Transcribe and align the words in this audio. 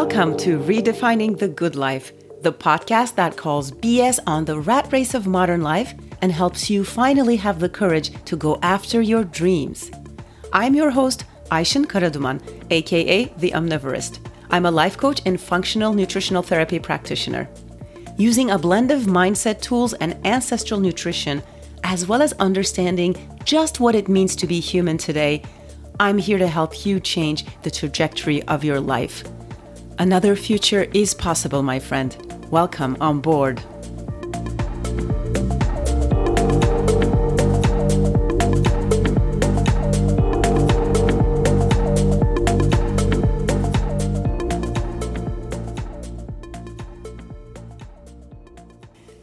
Welcome 0.00 0.36
to 0.36 0.60
Redefining 0.60 1.38
the 1.38 1.48
Good 1.48 1.74
Life, 1.74 2.12
the 2.42 2.52
podcast 2.52 3.16
that 3.16 3.36
calls 3.36 3.72
BS 3.72 4.20
on 4.28 4.44
the 4.44 4.60
rat 4.60 4.92
race 4.92 5.12
of 5.12 5.26
modern 5.26 5.62
life 5.62 5.92
and 6.22 6.30
helps 6.30 6.70
you 6.70 6.84
finally 6.84 7.34
have 7.34 7.58
the 7.58 7.68
courage 7.68 8.12
to 8.26 8.36
go 8.36 8.60
after 8.62 9.02
your 9.02 9.24
dreams. 9.24 9.90
I'm 10.52 10.76
your 10.76 10.90
host, 10.90 11.24
Ayşin 11.50 11.86
Karaduman, 11.86 12.40
aka 12.70 13.24
The 13.38 13.50
Omnivorist. 13.50 14.20
I'm 14.50 14.66
a 14.66 14.70
life 14.70 14.96
coach 14.96 15.20
and 15.26 15.40
functional 15.40 15.92
nutritional 15.92 16.44
therapy 16.44 16.78
practitioner. 16.78 17.48
Using 18.16 18.52
a 18.52 18.58
blend 18.58 18.92
of 18.92 19.02
mindset 19.02 19.60
tools 19.60 19.94
and 19.94 20.16
ancestral 20.24 20.78
nutrition, 20.78 21.42
as 21.82 22.06
well 22.06 22.22
as 22.22 22.32
understanding 22.34 23.16
just 23.44 23.80
what 23.80 23.96
it 23.96 24.08
means 24.08 24.36
to 24.36 24.46
be 24.46 24.60
human 24.60 24.96
today, 24.96 25.42
I'm 25.98 26.18
here 26.18 26.38
to 26.38 26.46
help 26.46 26.86
you 26.86 27.00
change 27.00 27.44
the 27.62 27.70
trajectory 27.72 28.44
of 28.44 28.62
your 28.62 28.78
life. 28.78 29.24
Another 30.00 30.36
future 30.36 30.86
is 30.94 31.12
possible, 31.12 31.64
my 31.64 31.80
friend. 31.80 32.16
Welcome 32.52 32.96
on 33.00 33.18
board. 33.20 33.60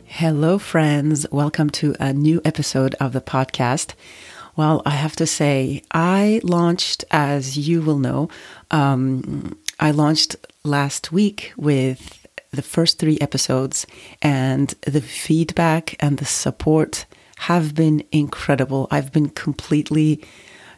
Hello, 0.07 0.57
friends. 0.57 1.26
Welcome 1.31 1.70
to 1.70 1.95
a 2.01 2.12
new 2.12 2.41
episode 2.43 2.95
of 2.95 3.13
the 3.13 3.21
podcast. 3.21 3.93
Well, 4.57 4.81
I 4.85 4.91
have 4.91 5.15
to 5.17 5.26
say, 5.26 5.84
I 5.91 6.41
launched, 6.43 7.05
as 7.12 7.57
you 7.57 7.81
will 7.81 7.99
know, 7.99 8.27
um, 8.71 9.57
I 9.79 9.91
launched 9.91 10.35
last 10.66 11.12
week 11.12 11.54
with 11.55 12.27
the 12.52 12.62
first 12.62 12.99
three 12.99 13.18
episodes, 13.20 13.85
and 14.21 14.70
the 14.82 15.02
feedback 15.02 15.96
and 15.99 16.18
the 16.18 16.26
support 16.26 17.05
have 17.38 17.76
been 17.76 18.04
incredible. 18.12 18.88
I've 18.91 19.12
been 19.12 19.30
completely 19.30 20.24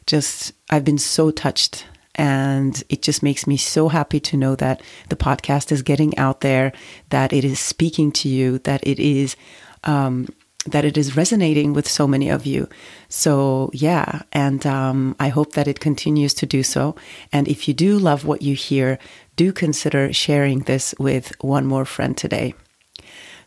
just, 0.06 0.54
I've 0.70 0.84
been 0.84 0.98
so 0.98 1.32
touched. 1.32 1.86
And 2.16 2.84
it 2.90 3.04
just 3.04 3.22
makes 3.22 3.46
me 3.46 3.58
so 3.58 3.90
happy 3.90 4.20
to 4.22 4.38
know 4.38 4.56
that 4.56 4.82
the 5.10 5.16
podcast 5.16 5.72
is 5.72 5.84
getting 5.84 6.18
out 6.18 6.42
there, 6.42 6.74
that 7.10 7.32
it 7.32 7.46
is 7.46 7.60
speaking 7.60 8.12
to 8.14 8.28
you, 8.28 8.58
that 8.60 8.86
it 8.88 9.00
is 9.00 9.36
um, 9.84 10.28
that 10.66 10.84
it 10.84 10.98
is 10.98 11.16
resonating 11.16 11.74
with 11.74 11.88
so 11.88 12.08
many 12.08 12.30
of 12.30 12.46
you. 12.46 12.68
So, 13.08 13.70
yeah, 13.74 14.24
and 14.34 14.66
um, 14.66 15.16
I 15.20 15.30
hope 15.30 15.54
that 15.54 15.68
it 15.68 15.80
continues 15.80 16.34
to 16.36 16.46
do 16.46 16.64
so. 16.64 16.96
And 17.32 17.48
if 17.48 17.68
you 17.68 17.74
do 17.74 17.98
love 17.98 18.26
what 18.26 18.42
you 18.42 18.56
hear, 18.56 19.00
do 19.38 19.54
consider 19.54 20.12
sharing 20.12 20.60
this 20.62 20.94
with 21.00 21.32
one 21.40 21.66
more 21.66 21.86
friend 21.86 22.18
today. 22.18 22.54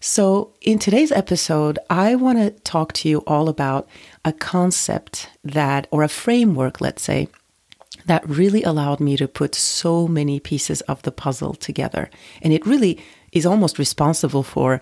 So, 0.02 0.54
in 0.62 0.78
today's 0.78 1.12
episode, 1.12 1.78
I 1.90 2.14
want 2.14 2.38
to 2.38 2.52
talk 2.62 2.94
to 2.94 3.08
you 3.08 3.18
all 3.26 3.50
about 3.50 3.86
a 4.24 4.32
concept 4.32 5.28
that, 5.44 5.86
or 5.90 6.02
a 6.02 6.08
framework, 6.08 6.80
let's 6.80 7.02
say, 7.02 7.28
that 8.06 8.26
really 8.26 8.62
allowed 8.62 9.00
me 9.00 9.18
to 9.18 9.28
put 9.28 9.54
so 9.54 10.08
many 10.08 10.40
pieces 10.40 10.80
of 10.82 11.02
the 11.02 11.12
puzzle 11.12 11.52
together. 11.52 12.08
And 12.40 12.54
it 12.54 12.66
really 12.66 12.98
is 13.32 13.44
almost 13.44 13.78
responsible 13.78 14.42
for 14.42 14.80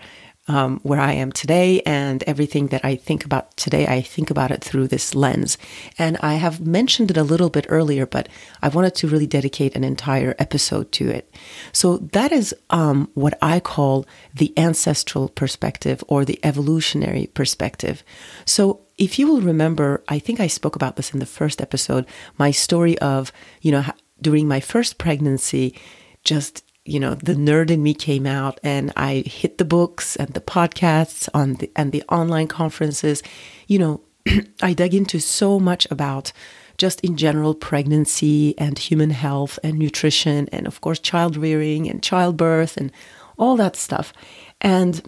um, 0.49 0.79
where 0.81 0.99
I 0.99 1.13
am 1.13 1.31
today 1.31 1.81
and 1.85 2.23
everything 2.23 2.67
that 2.67 2.83
I 2.83 2.95
think 2.95 3.23
about 3.23 3.55
today, 3.55 3.85
I 3.85 4.01
think 4.01 4.31
about 4.31 4.49
it 4.49 4.63
through 4.63 4.87
this 4.87 5.13
lens. 5.13 5.59
And 5.97 6.17
I 6.21 6.33
have 6.33 6.59
mentioned 6.59 7.11
it 7.11 7.17
a 7.17 7.23
little 7.23 7.51
bit 7.51 7.67
earlier, 7.69 8.07
but 8.07 8.27
I 8.61 8.67
wanted 8.67 8.95
to 8.95 9.07
really 9.07 9.27
dedicate 9.27 9.75
an 9.75 9.83
entire 9.83 10.35
episode 10.39 10.91
to 10.93 11.07
it. 11.07 11.31
So 11.71 11.97
that 11.97 12.31
is 12.31 12.55
um, 12.71 13.09
what 13.13 13.37
I 13.43 13.59
call 13.59 14.07
the 14.33 14.51
ancestral 14.57 15.29
perspective 15.29 16.03
or 16.07 16.25
the 16.25 16.39
evolutionary 16.43 17.27
perspective. 17.27 18.03
So 18.45 18.81
if 18.97 19.19
you 19.19 19.27
will 19.27 19.41
remember, 19.41 20.03
I 20.07 20.17
think 20.17 20.39
I 20.39 20.47
spoke 20.47 20.75
about 20.75 20.95
this 20.95 21.13
in 21.13 21.19
the 21.19 21.25
first 21.27 21.61
episode, 21.61 22.07
my 22.39 22.49
story 22.49 22.97
of, 22.99 23.31
you 23.61 23.71
know, 23.71 23.85
during 24.19 24.47
my 24.47 24.59
first 24.59 24.97
pregnancy, 24.97 25.75
just 26.23 26.63
you 26.89 26.99
know 26.99 27.13
the 27.15 27.35
nerd 27.35 27.69
in 27.69 27.83
me 27.83 27.93
came 27.93 28.25
out 28.25 28.59
and 28.63 28.91
i 28.97 29.23
hit 29.25 29.57
the 29.57 29.65
books 29.65 30.15
and 30.15 30.29
the 30.29 30.41
podcasts 30.41 31.29
on 31.33 31.53
the 31.55 31.71
and 31.75 31.91
the 31.91 32.03
online 32.09 32.47
conferences. 32.47 33.21
You 33.67 33.79
know 33.79 34.01
i 34.61 34.73
dug 34.73 34.93
into 34.93 35.19
so 35.19 35.59
much 35.59 35.87
about 35.91 36.31
just 36.77 37.01
in 37.01 37.17
general 37.17 37.53
pregnancy 37.53 38.57
and 38.57 38.79
human 38.79 39.09
health 39.11 39.59
and 39.63 39.77
nutrition 39.77 40.47
and 40.51 40.65
of 40.65 40.81
course 40.81 40.99
child 40.99 41.37
rearing 41.37 41.89
and 41.89 42.01
childbirth 42.01 42.77
and 42.77 42.91
all 43.37 43.55
that 43.55 43.75
stuff. 43.75 44.11
And 44.59 45.01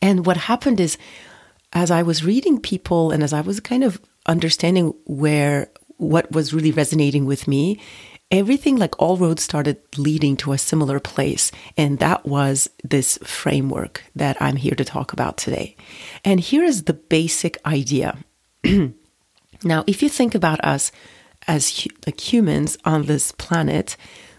and 0.00 0.26
what 0.26 0.36
happened 0.36 0.80
is 0.80 0.96
as 1.72 1.90
i 1.90 2.02
was 2.02 2.24
reading 2.24 2.60
people 2.60 3.10
and 3.10 3.22
as 3.22 3.32
i 3.32 3.40
was 3.40 3.60
kind 3.60 3.84
of 3.84 4.00
understanding 4.26 4.94
where 5.04 5.70
what 5.96 6.30
was 6.30 6.54
really 6.54 6.70
resonating 6.70 7.24
with 7.24 7.48
me 7.48 7.80
everything 8.30 8.76
like 8.76 9.00
all 9.00 9.16
roads 9.16 9.42
started 9.42 9.78
leading 9.96 10.36
to 10.36 10.52
a 10.52 10.58
similar 10.58 11.00
place. 11.00 11.50
And 11.76 11.98
that 11.98 12.26
was 12.26 12.68
this 12.84 13.18
framework 13.22 14.04
that 14.14 14.36
I'm 14.40 14.56
here 14.56 14.74
to 14.74 14.84
talk 14.84 15.12
about 15.12 15.38
today. 15.38 15.76
And 16.24 16.40
here 16.40 16.64
is 16.64 16.84
the 16.84 16.92
basic 16.92 17.58
idea. 17.64 18.18
now, 19.64 19.84
if 19.86 20.02
you 20.02 20.08
think 20.08 20.34
about 20.34 20.62
us 20.64 20.92
as 21.46 21.86
like 22.06 22.20
humans 22.20 22.76
on 22.84 23.04
this 23.04 23.32
planet, 23.32 23.96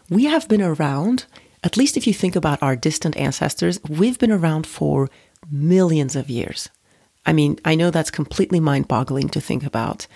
we 0.10 0.26
have 0.26 0.48
been 0.48 0.62
around, 0.62 1.26
at 1.64 1.78
least 1.78 1.98
if 1.98 2.06
you 2.06 2.14
think 2.14 2.36
about 2.36 2.62
our 2.62 2.76
distant 2.76 3.18
ancestors, 3.18 3.80
we've 3.90 4.20
been 4.20 4.32
around 4.32 4.68
for 4.68 5.10
millions 5.50 6.16
of 6.16 6.30
years. 6.30 6.70
I 7.26 7.34
mean, 7.34 7.60
I 7.66 7.76
know 7.76 7.92
that's 7.92 8.12
completely 8.12 8.60
mind 8.60 8.88
boggling 8.88 9.30
to 9.30 9.42
think 9.42 9.64
about. 9.64 10.08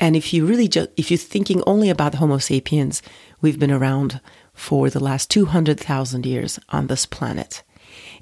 And 0.00 0.14
if 0.14 0.32
you 0.32 0.46
really 0.46 0.68
just, 0.68 0.90
if 0.96 1.10
you're 1.10 1.18
thinking 1.18 1.62
only 1.66 1.90
about 1.90 2.16
Homo 2.16 2.38
sapiens, 2.38 3.02
we've 3.40 3.58
been 3.58 3.70
around 3.70 4.20
for 4.54 4.90
the 4.90 5.00
last 5.00 5.30
200,000 5.30 6.26
years 6.26 6.58
on 6.68 6.86
this 6.86 7.06
planet. 7.06 7.62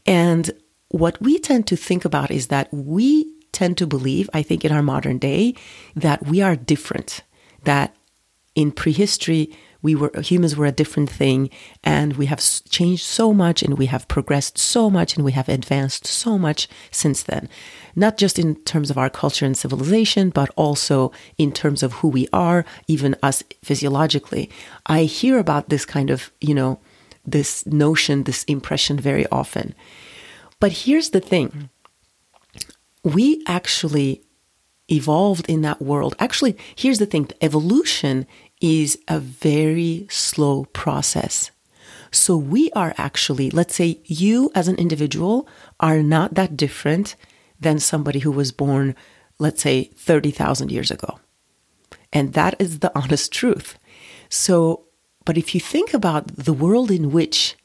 And 0.06 0.50
what 0.88 1.20
we 1.20 1.38
tend 1.38 1.66
to 1.66 1.76
think 1.76 2.04
about 2.04 2.30
is 2.30 2.46
that 2.48 2.72
we 2.72 3.32
tend 3.52 3.78
to 3.78 3.86
believe, 3.86 4.28
I 4.32 4.42
think 4.42 4.64
in 4.64 4.72
our 4.72 4.82
modern 4.82 5.18
day, 5.18 5.54
that 5.94 6.26
we 6.26 6.42
are 6.42 6.56
different, 6.56 7.22
that 7.64 7.96
in 8.54 8.72
prehistory, 8.72 9.56
we 9.82 9.94
were 9.94 10.10
humans 10.20 10.56
were 10.56 10.66
a 10.66 10.72
different 10.72 11.10
thing 11.10 11.50
and 11.84 12.16
we 12.16 12.26
have 12.26 12.40
changed 12.68 13.04
so 13.04 13.32
much 13.32 13.62
and 13.62 13.78
we 13.78 13.86
have 13.86 14.08
progressed 14.08 14.58
so 14.58 14.90
much 14.90 15.16
and 15.16 15.24
we 15.24 15.32
have 15.32 15.48
advanced 15.48 16.06
so 16.06 16.38
much 16.38 16.68
since 16.90 17.22
then. 17.22 17.48
Not 17.94 18.16
just 18.16 18.38
in 18.38 18.56
terms 18.64 18.90
of 18.90 18.98
our 18.98 19.10
culture 19.10 19.46
and 19.46 19.56
civilization 19.56 20.30
but 20.30 20.50
also 20.56 21.12
in 21.38 21.52
terms 21.52 21.82
of 21.82 21.94
who 21.94 22.08
we 22.08 22.28
are 22.32 22.64
even 22.88 23.16
us 23.22 23.42
physiologically. 23.62 24.50
I 24.86 25.04
hear 25.04 25.38
about 25.38 25.68
this 25.68 25.84
kind 25.84 26.10
of 26.10 26.30
you 26.40 26.54
know 26.54 26.80
this 27.24 27.66
notion 27.66 28.24
this 28.24 28.44
impression 28.44 28.98
very 28.98 29.26
often. 29.28 29.74
But 30.58 30.72
here's 30.72 31.10
the 31.10 31.20
thing. 31.20 31.48
Mm-hmm. 31.48 33.10
We 33.14 33.44
actually 33.46 34.22
evolved 34.88 35.48
in 35.48 35.62
that 35.62 35.82
world. 35.82 36.14
Actually 36.18 36.56
here's 36.74 36.98
the 36.98 37.06
thing. 37.06 37.28
Evolution 37.40 38.26
is 38.60 38.98
a 39.08 39.20
very 39.20 40.06
slow 40.10 40.64
process. 40.66 41.50
So 42.10 42.36
we 42.36 42.70
are 42.72 42.94
actually, 42.96 43.50
let's 43.50 43.74
say 43.74 44.00
you 44.04 44.50
as 44.54 44.68
an 44.68 44.76
individual 44.76 45.48
are 45.80 46.02
not 46.02 46.34
that 46.34 46.56
different 46.56 47.16
than 47.60 47.78
somebody 47.78 48.20
who 48.20 48.30
was 48.30 48.52
born, 48.52 48.94
let's 49.38 49.62
say 49.62 49.84
30,000 49.96 50.70
years 50.70 50.90
ago. 50.90 51.18
And 52.12 52.32
that 52.32 52.54
is 52.58 52.78
the 52.78 52.92
honest 52.98 53.32
truth. 53.32 53.78
So, 54.28 54.84
but 55.24 55.36
if 55.36 55.54
you 55.54 55.60
think 55.60 55.92
about 55.92 56.28
the 56.28 56.52
world 56.52 56.90
in 56.90 57.12
which 57.12 57.56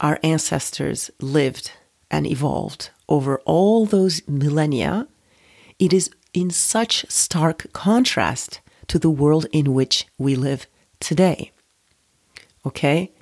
our 0.00 0.18
ancestors 0.22 1.10
lived 1.20 1.72
and 2.10 2.26
evolved 2.26 2.90
over 3.08 3.40
all 3.44 3.86
those 3.86 4.26
millennia, 4.26 5.06
it 5.78 5.92
is 5.92 6.10
in 6.32 6.50
such 6.50 7.04
stark 7.08 7.72
contrast 7.72 8.60
to 8.88 8.98
the 8.98 9.10
world 9.10 9.46
in 9.52 9.74
which 9.74 10.06
we 10.18 10.34
live 10.34 10.66
today. 11.00 11.52
Okay? 12.64 13.12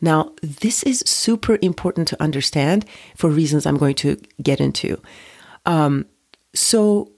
Now, 0.00 0.32
this 0.42 0.82
is 0.82 1.00
super 1.06 1.58
important 1.60 2.08
to 2.08 2.22
understand 2.22 2.84
for 3.16 3.30
reasons 3.30 3.66
I'm 3.66 3.78
going 3.78 3.96
to 3.96 4.20
get 4.42 4.60
into. 4.60 5.00
Um, 5.66 6.06
so, 6.54 7.12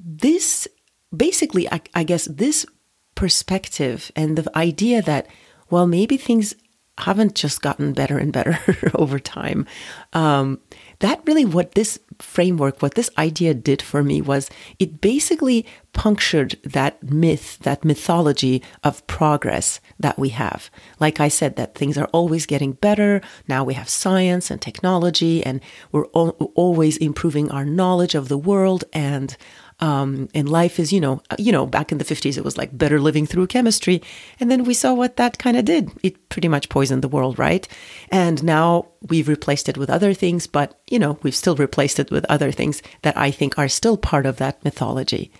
this 0.00 0.68
basically, 1.16 1.70
I, 1.70 1.80
I 1.94 2.04
guess, 2.04 2.26
this 2.26 2.66
perspective 3.14 4.10
and 4.16 4.36
the 4.36 4.58
idea 4.58 5.00
that, 5.02 5.28
well, 5.70 5.86
maybe 5.86 6.16
things 6.16 6.54
haven't 6.98 7.34
just 7.34 7.60
gotten 7.60 7.92
better 7.92 8.18
and 8.18 8.32
better 8.32 8.58
over 8.94 9.18
time. 9.18 9.66
Um, 10.12 10.60
that 11.00 11.20
really 11.26 11.44
what 11.44 11.72
this 11.72 11.98
framework, 12.20 12.80
what 12.80 12.94
this 12.94 13.10
idea 13.18 13.52
did 13.52 13.82
for 13.82 14.02
me 14.02 14.20
was 14.20 14.48
it 14.78 15.00
basically 15.00 15.66
punctured 15.92 16.56
that 16.62 17.02
myth, 17.02 17.58
that 17.60 17.84
mythology 17.84 18.62
of 18.84 19.04
progress 19.06 19.80
that 19.98 20.18
we 20.18 20.28
have. 20.30 20.70
Like 21.00 21.20
I 21.20 21.28
said, 21.28 21.56
that 21.56 21.74
things 21.74 21.98
are 21.98 22.08
always 22.12 22.46
getting 22.46 22.72
better. 22.72 23.20
Now 23.48 23.64
we 23.64 23.74
have 23.74 23.88
science 23.88 24.50
and 24.50 24.62
technology, 24.62 25.44
and 25.44 25.60
we're 25.90 26.06
always 26.06 26.96
improving 26.98 27.50
our 27.50 27.64
knowledge 27.64 28.14
of 28.14 28.28
the 28.28 28.38
world 28.38 28.84
and 28.92 29.36
um, 29.80 30.28
and 30.34 30.48
life 30.48 30.78
is, 30.78 30.92
you 30.92 31.00
know, 31.00 31.20
uh, 31.30 31.36
you 31.38 31.50
know, 31.50 31.66
back 31.66 31.90
in 31.90 31.98
the 31.98 32.04
50s, 32.04 32.38
it 32.38 32.44
was 32.44 32.56
like 32.56 32.76
better 32.76 33.00
living 33.00 33.26
through 33.26 33.48
chemistry. 33.48 34.02
And 34.38 34.50
then 34.50 34.64
we 34.64 34.74
saw 34.74 34.94
what 34.94 35.16
that 35.16 35.38
kind 35.38 35.56
of 35.56 35.64
did. 35.64 35.90
It 36.02 36.28
pretty 36.28 36.48
much 36.48 36.68
poisoned 36.68 37.02
the 37.02 37.08
world, 37.08 37.38
right? 37.38 37.66
And 38.10 38.42
now 38.44 38.86
we've 39.02 39.28
replaced 39.28 39.68
it 39.68 39.76
with 39.76 39.90
other 39.90 40.14
things, 40.14 40.46
but, 40.46 40.80
you 40.88 40.98
know, 40.98 41.18
we've 41.22 41.34
still 41.34 41.56
replaced 41.56 41.98
it 41.98 42.10
with 42.10 42.24
other 42.26 42.52
things 42.52 42.82
that 43.02 43.16
I 43.16 43.30
think 43.30 43.58
are 43.58 43.68
still 43.68 43.96
part 43.96 44.26
of 44.26 44.36
that 44.36 44.62
mythology. 44.64 45.32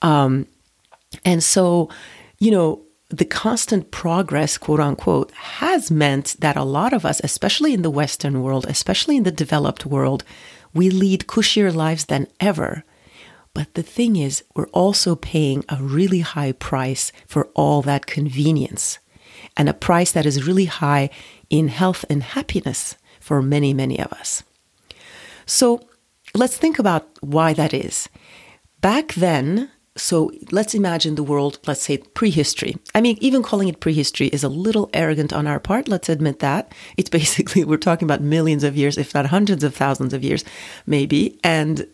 Um, 0.00 0.46
and 1.24 1.42
so, 1.42 1.90
you 2.38 2.50
know, 2.50 2.82
the 3.08 3.24
constant 3.24 3.90
progress, 3.90 4.58
quote 4.58 4.80
unquote, 4.80 5.30
has 5.32 5.90
meant 5.90 6.36
that 6.40 6.56
a 6.56 6.64
lot 6.64 6.92
of 6.92 7.04
us, 7.04 7.20
especially 7.22 7.72
in 7.72 7.82
the 7.82 7.90
Western 7.90 8.42
world, 8.42 8.66
especially 8.68 9.16
in 9.16 9.22
the 9.22 9.30
developed 9.30 9.86
world, 9.86 10.24
we 10.74 10.90
lead 10.90 11.26
cushier 11.26 11.72
lives 11.72 12.06
than 12.06 12.26
ever. 12.40 12.84
But 13.56 13.72
the 13.72 13.82
thing 13.82 14.16
is, 14.16 14.44
we're 14.54 14.68
also 14.74 15.16
paying 15.16 15.64
a 15.70 15.78
really 15.80 16.20
high 16.20 16.52
price 16.52 17.10
for 17.26 17.46
all 17.54 17.80
that 17.80 18.04
convenience 18.04 18.98
and 19.56 19.66
a 19.66 19.72
price 19.72 20.12
that 20.12 20.26
is 20.26 20.46
really 20.46 20.66
high 20.66 21.08
in 21.48 21.68
health 21.68 22.04
and 22.10 22.22
happiness 22.22 22.96
for 23.18 23.40
many, 23.40 23.72
many 23.72 23.98
of 23.98 24.12
us. 24.12 24.42
So 25.46 25.80
let's 26.34 26.58
think 26.58 26.78
about 26.78 27.08
why 27.22 27.54
that 27.54 27.72
is. 27.72 28.10
Back 28.82 29.14
then, 29.14 29.70
so 29.96 30.30
let's 30.50 30.74
imagine 30.74 31.14
the 31.14 31.22
world, 31.22 31.58
let's 31.66 31.80
say 31.80 31.96
prehistory. 31.96 32.76
I 32.94 33.00
mean, 33.00 33.16
even 33.22 33.42
calling 33.42 33.68
it 33.68 33.80
prehistory 33.80 34.26
is 34.26 34.44
a 34.44 34.50
little 34.50 34.90
arrogant 34.92 35.32
on 35.32 35.46
our 35.46 35.60
part. 35.60 35.88
Let's 35.88 36.10
admit 36.10 36.40
that. 36.40 36.74
It's 36.98 37.08
basically, 37.20 37.64
we're 37.64 37.78
talking 37.78 38.04
about 38.04 38.20
millions 38.20 38.64
of 38.64 38.76
years, 38.76 38.98
if 38.98 39.14
not 39.14 39.24
hundreds 39.24 39.64
of 39.64 39.74
thousands 39.74 40.12
of 40.12 40.22
years, 40.22 40.44
maybe. 40.84 41.40
And, 41.42 41.86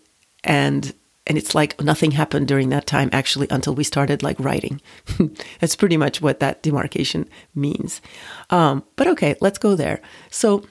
and 0.42 0.92
and 1.26 1.38
it's 1.38 1.54
like 1.54 1.80
nothing 1.80 2.12
happened 2.12 2.48
during 2.48 2.70
that 2.70 2.86
time 2.86 3.08
actually 3.12 3.46
until 3.50 3.74
we 3.74 3.84
started 3.84 4.22
like 4.22 4.38
writing. 4.40 4.80
That's 5.60 5.76
pretty 5.76 5.96
much 5.96 6.20
what 6.20 6.40
that 6.40 6.62
demarcation 6.62 7.28
means. 7.54 8.00
Um, 8.50 8.84
but 8.96 9.06
okay 9.08 9.36
let's 9.40 9.58
go 9.58 9.74
there. 9.74 10.00
So 10.30 10.64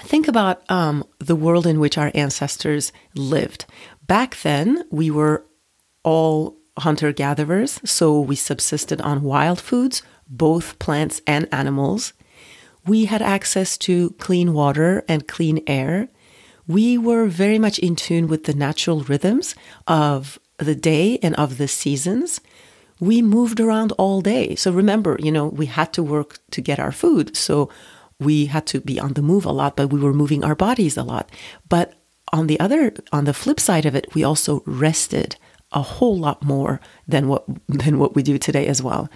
think 0.00 0.28
about 0.28 0.68
um, 0.70 1.04
the 1.18 1.36
world 1.36 1.66
in 1.66 1.80
which 1.80 1.98
our 1.98 2.10
ancestors 2.14 2.92
lived. 3.14 3.66
Back 4.06 4.36
then 4.42 4.84
we 4.90 5.10
were 5.10 5.44
all 6.02 6.56
hunter 6.78 7.12
gatherers 7.12 7.80
so 7.84 8.20
we 8.20 8.36
subsisted 8.36 9.00
on 9.00 9.22
wild 9.22 9.60
foods 9.60 10.02
both 10.28 10.78
plants 10.78 11.20
and 11.26 11.48
animals. 11.52 12.12
We 12.86 13.06
had 13.06 13.22
access 13.22 13.76
to 13.78 14.10
clean 14.12 14.52
water 14.52 15.04
and 15.08 15.26
clean 15.26 15.62
air 15.66 16.08
we 16.68 16.98
were 16.98 17.26
very 17.26 17.58
much 17.58 17.78
in 17.78 17.96
tune 17.96 18.28
with 18.28 18.44
the 18.44 18.54
natural 18.54 19.00
rhythms 19.00 19.54
of 19.88 20.38
the 20.58 20.74
day 20.74 21.18
and 21.22 21.34
of 21.36 21.58
the 21.58 21.66
seasons. 21.66 22.40
We 23.00 23.22
moved 23.22 23.58
around 23.58 23.92
all 23.92 24.20
day. 24.20 24.54
So 24.54 24.70
remember, 24.70 25.16
you 25.18 25.32
know, 25.32 25.46
we 25.46 25.66
had 25.66 25.92
to 25.94 26.02
work 26.02 26.38
to 26.50 26.60
get 26.60 26.78
our 26.78 26.92
food. 26.92 27.36
So 27.36 27.70
we 28.20 28.46
had 28.46 28.66
to 28.66 28.80
be 28.80 29.00
on 29.00 29.14
the 29.14 29.22
move 29.22 29.46
a 29.46 29.50
lot, 29.50 29.76
but 29.76 29.88
we 29.88 30.00
were 30.00 30.12
moving 30.12 30.44
our 30.44 30.54
bodies 30.54 30.96
a 30.96 31.02
lot. 31.02 31.30
But 31.68 31.94
on 32.32 32.48
the 32.48 32.60
other, 32.60 32.92
on 33.12 33.24
the 33.24 33.32
flip 33.32 33.58
side 33.58 33.86
of 33.86 33.94
it, 33.94 34.14
we 34.14 34.22
also 34.22 34.62
rested 34.66 35.36
a 35.72 35.80
whole 35.82 36.18
lot 36.18 36.44
more 36.44 36.80
than 37.06 37.28
what 37.28 37.44
than 37.68 37.98
what 37.98 38.14
we 38.14 38.22
do 38.22 38.38
today 38.38 38.66
as 38.66 38.82
well. 38.82 39.08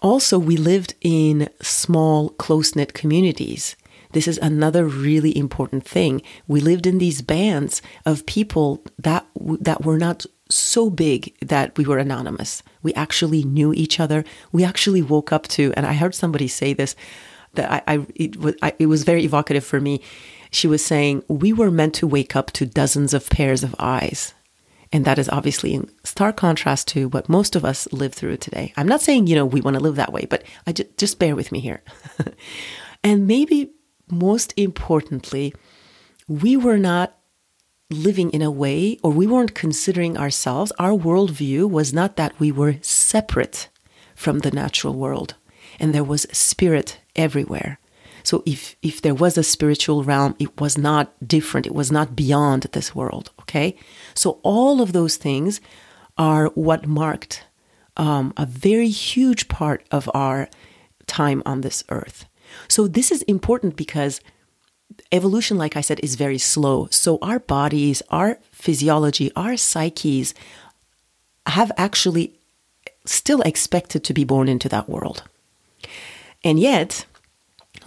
Also, 0.00 0.38
we 0.38 0.56
lived 0.56 0.94
in 1.00 1.48
small, 1.60 2.30
close 2.30 2.76
knit 2.76 2.94
communities. 2.94 3.76
This 4.12 4.28
is 4.28 4.38
another 4.38 4.86
really 4.86 5.36
important 5.36 5.84
thing. 5.86 6.22
We 6.46 6.60
lived 6.60 6.86
in 6.86 6.98
these 6.98 7.22
bands 7.22 7.82
of 8.06 8.26
people 8.26 8.82
that 8.98 9.26
that 9.60 9.84
were 9.84 9.98
not 9.98 10.24
so 10.50 10.88
big 10.90 11.36
that 11.40 11.76
we 11.76 11.84
were 11.84 11.98
anonymous. 11.98 12.62
We 12.82 12.94
actually 12.94 13.44
knew 13.44 13.72
each 13.72 14.00
other. 14.00 14.24
We 14.50 14.64
actually 14.64 15.02
woke 15.02 15.32
up 15.32 15.46
to, 15.48 15.72
and 15.76 15.84
I 15.84 15.92
heard 15.92 16.14
somebody 16.14 16.48
say 16.48 16.72
this 16.72 16.96
that 17.54 17.70
I, 17.70 17.94
I 17.94 18.06
it 18.14 18.36
was 18.36 18.54
I, 18.62 18.74
it 18.78 18.86
was 18.86 19.04
very 19.04 19.24
evocative 19.24 19.64
for 19.64 19.80
me. 19.80 20.00
She 20.50 20.66
was 20.66 20.84
saying 20.84 21.24
we 21.28 21.52
were 21.52 21.70
meant 21.70 21.94
to 21.96 22.06
wake 22.06 22.34
up 22.34 22.50
to 22.52 22.66
dozens 22.66 23.12
of 23.12 23.28
pairs 23.28 23.62
of 23.62 23.74
eyes. 23.78 24.34
And 24.90 25.04
that 25.04 25.18
is 25.18 25.28
obviously 25.28 25.74
in 25.74 25.90
stark 26.02 26.38
contrast 26.38 26.88
to 26.88 27.08
what 27.08 27.28
most 27.28 27.54
of 27.54 27.62
us 27.62 27.86
live 27.92 28.14
through 28.14 28.38
today. 28.38 28.72
I'm 28.74 28.88
not 28.88 29.02
saying, 29.02 29.26
you 29.26 29.34
know, 29.34 29.44
we 29.44 29.60
want 29.60 29.76
to 29.76 29.82
live 29.82 29.96
that 29.96 30.14
way, 30.14 30.24
but 30.24 30.44
I 30.66 30.72
just, 30.72 30.96
just 30.96 31.18
bear 31.18 31.36
with 31.36 31.52
me 31.52 31.60
here. 31.60 31.82
and 33.04 33.26
maybe 33.26 33.70
most 34.10 34.54
importantly, 34.56 35.54
we 36.26 36.56
were 36.56 36.78
not 36.78 37.18
living 37.90 38.30
in 38.30 38.42
a 38.42 38.50
way, 38.50 38.98
or 39.02 39.10
we 39.10 39.26
weren't 39.26 39.54
considering 39.54 40.16
ourselves, 40.16 40.72
our 40.78 40.92
worldview 40.92 41.68
was 41.68 41.92
not 41.92 42.16
that 42.16 42.38
we 42.38 42.52
were 42.52 42.76
separate 42.82 43.68
from 44.14 44.40
the 44.40 44.50
natural 44.50 44.94
world, 44.94 45.34
and 45.80 45.94
there 45.94 46.04
was 46.04 46.26
spirit 46.32 47.00
everywhere. 47.16 47.78
So 48.24 48.42
if 48.44 48.76
if 48.82 49.00
there 49.00 49.14
was 49.14 49.38
a 49.38 49.42
spiritual 49.42 50.04
realm, 50.04 50.34
it 50.38 50.60
was 50.60 50.76
not 50.76 51.14
different. 51.26 51.66
It 51.66 51.74
was 51.74 51.90
not 51.90 52.14
beyond 52.14 52.64
this 52.72 52.94
world. 52.94 53.30
Okay, 53.40 53.76
so 54.12 54.38
all 54.42 54.82
of 54.82 54.92
those 54.92 55.16
things 55.16 55.60
are 56.18 56.48
what 56.48 56.86
marked 56.86 57.44
um, 57.96 58.34
a 58.36 58.44
very 58.44 58.88
huge 58.90 59.48
part 59.48 59.82
of 59.90 60.10
our 60.12 60.48
time 61.06 61.42
on 61.46 61.62
this 61.62 61.84
earth. 61.88 62.26
So 62.68 62.86
this 62.86 63.10
is 63.10 63.22
important 63.22 63.76
because 63.76 64.20
evolution, 65.12 65.56
like 65.56 65.76
I 65.76 65.80
said, 65.80 66.00
is 66.02 66.14
very 66.14 66.38
slow. 66.38 66.88
So 66.90 67.18
our 67.22 67.38
bodies, 67.38 68.02
our 68.10 68.38
physiology, 68.50 69.30
our 69.36 69.56
psyches 69.56 70.34
have 71.46 71.72
actually 71.76 72.32
still 73.04 73.40
expected 73.42 74.04
to 74.04 74.14
be 74.14 74.24
born 74.24 74.48
into 74.48 74.68
that 74.68 74.88
world. 74.88 75.22
And 76.44 76.60
yet, 76.60 77.06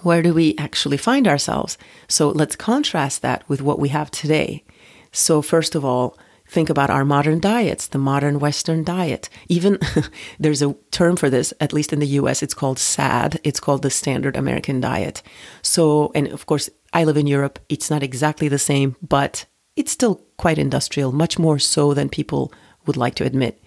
where 0.01 0.21
do 0.21 0.33
we 0.33 0.55
actually 0.57 0.97
find 0.97 1.27
ourselves? 1.27 1.77
So 2.07 2.29
let's 2.29 2.55
contrast 2.55 3.21
that 3.21 3.47
with 3.47 3.61
what 3.61 3.79
we 3.79 3.89
have 3.89 4.09
today. 4.09 4.63
So, 5.11 5.41
first 5.41 5.75
of 5.75 5.85
all, 5.85 6.17
think 6.51 6.69
about 6.69 6.89
our 6.89 7.05
modern 7.05 7.39
diets, 7.39 7.87
the 7.87 7.97
modern 7.97 8.37
Western 8.37 8.83
diet. 8.83 9.29
Even 9.47 9.79
there's 10.39 10.61
a 10.61 10.75
term 10.91 11.15
for 11.15 11.29
this, 11.29 11.53
at 11.61 11.71
least 11.71 11.93
in 11.93 11.99
the 11.99 12.19
US, 12.19 12.43
it's 12.43 12.53
called 12.53 12.77
SAD. 12.77 13.39
It's 13.45 13.61
called 13.61 13.83
the 13.83 13.89
Standard 13.89 14.35
American 14.35 14.81
Diet. 14.81 15.23
So, 15.61 16.11
and 16.13 16.27
of 16.27 16.45
course, 16.47 16.69
I 16.91 17.05
live 17.05 17.15
in 17.15 17.25
Europe. 17.25 17.57
It's 17.69 17.89
not 17.89 18.03
exactly 18.03 18.49
the 18.49 18.59
same, 18.59 18.97
but 19.01 19.45
it's 19.77 19.93
still 19.93 20.21
quite 20.35 20.57
industrial, 20.57 21.13
much 21.13 21.39
more 21.39 21.57
so 21.57 21.93
than 21.93 22.09
people 22.09 22.51
would 22.85 22.97
like 22.97 23.15
to 23.15 23.23
admit. 23.23 23.63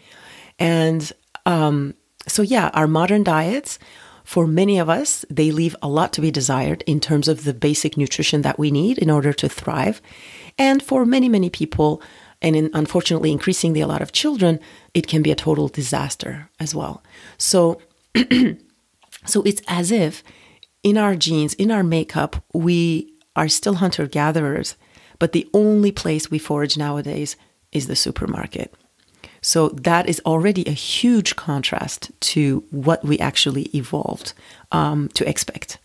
And 0.59 1.11
um, 1.47 1.95
so, 2.29 2.43
yeah, 2.43 2.71
our 2.75 2.87
modern 2.87 3.25
diets, 3.25 3.79
for 4.25 4.47
many 4.47 4.79
of 4.79 4.91
us, 4.91 5.25
they 5.31 5.51
leave 5.51 5.75
a 5.81 5.89
lot 5.89 6.13
to 6.13 6.21
be 6.21 6.31
desired 6.31 6.83
in 6.87 7.01
terms 7.01 7.29
of 7.29 7.45
the 7.45 7.55
basic 7.55 7.97
nutrition 7.97 8.43
that 8.43 8.59
we 8.59 8.71
need 8.71 8.99
in 8.99 9.11
order 9.11 9.33
to 9.33 9.49
thrive. 9.49 10.03
And 10.59 10.83
for 10.83 11.07
many, 11.07 11.31
many 11.31 11.49
people, 11.49 12.03
and 12.45 12.55
in 12.55 12.71
unfortunately 12.75 13.33
increasingly 13.33 13.81
a 13.81 13.87
lot 13.87 14.03
of 14.03 14.13
children, 14.13 14.61
it 14.93 15.09
can 15.09 15.23
be 15.23 15.33
a 15.33 15.35
total 15.35 15.67
disaster 15.67 16.51
as 16.61 16.75
well. 16.75 17.03
So, 17.39 17.81
so 19.25 19.43
it's 19.43 19.63
as 19.67 19.91
if 19.91 20.23
in 20.83 20.99
our 20.99 21.17
genes, 21.17 21.55
in 21.55 21.71
our 21.71 21.83
makeup, 21.83 22.45
we 22.53 23.15
are 23.35 23.49
still 23.49 23.77
hunter 23.77 24.07
gatherers, 24.07 24.77
but 25.19 25.33
the 25.33 25.49
only 25.55 25.91
place 25.91 26.31
we 26.31 26.39
forage 26.39 26.77
nowadays 26.77 27.37
is 27.73 27.87
the 27.87 27.97
supermarket. 27.97 28.75
So 29.41 29.71
that 29.71 30.07
is 30.07 30.21
already 30.27 30.67
a 30.67 30.73
huge 30.73 31.37
contrast 31.37 32.11
to 32.33 32.63
what 32.71 33.03
we 33.05 33.19
actually 33.19 33.71
evolved 33.75 34.35
um, 34.71 35.09
to 35.15 35.27
expect. 35.27 35.79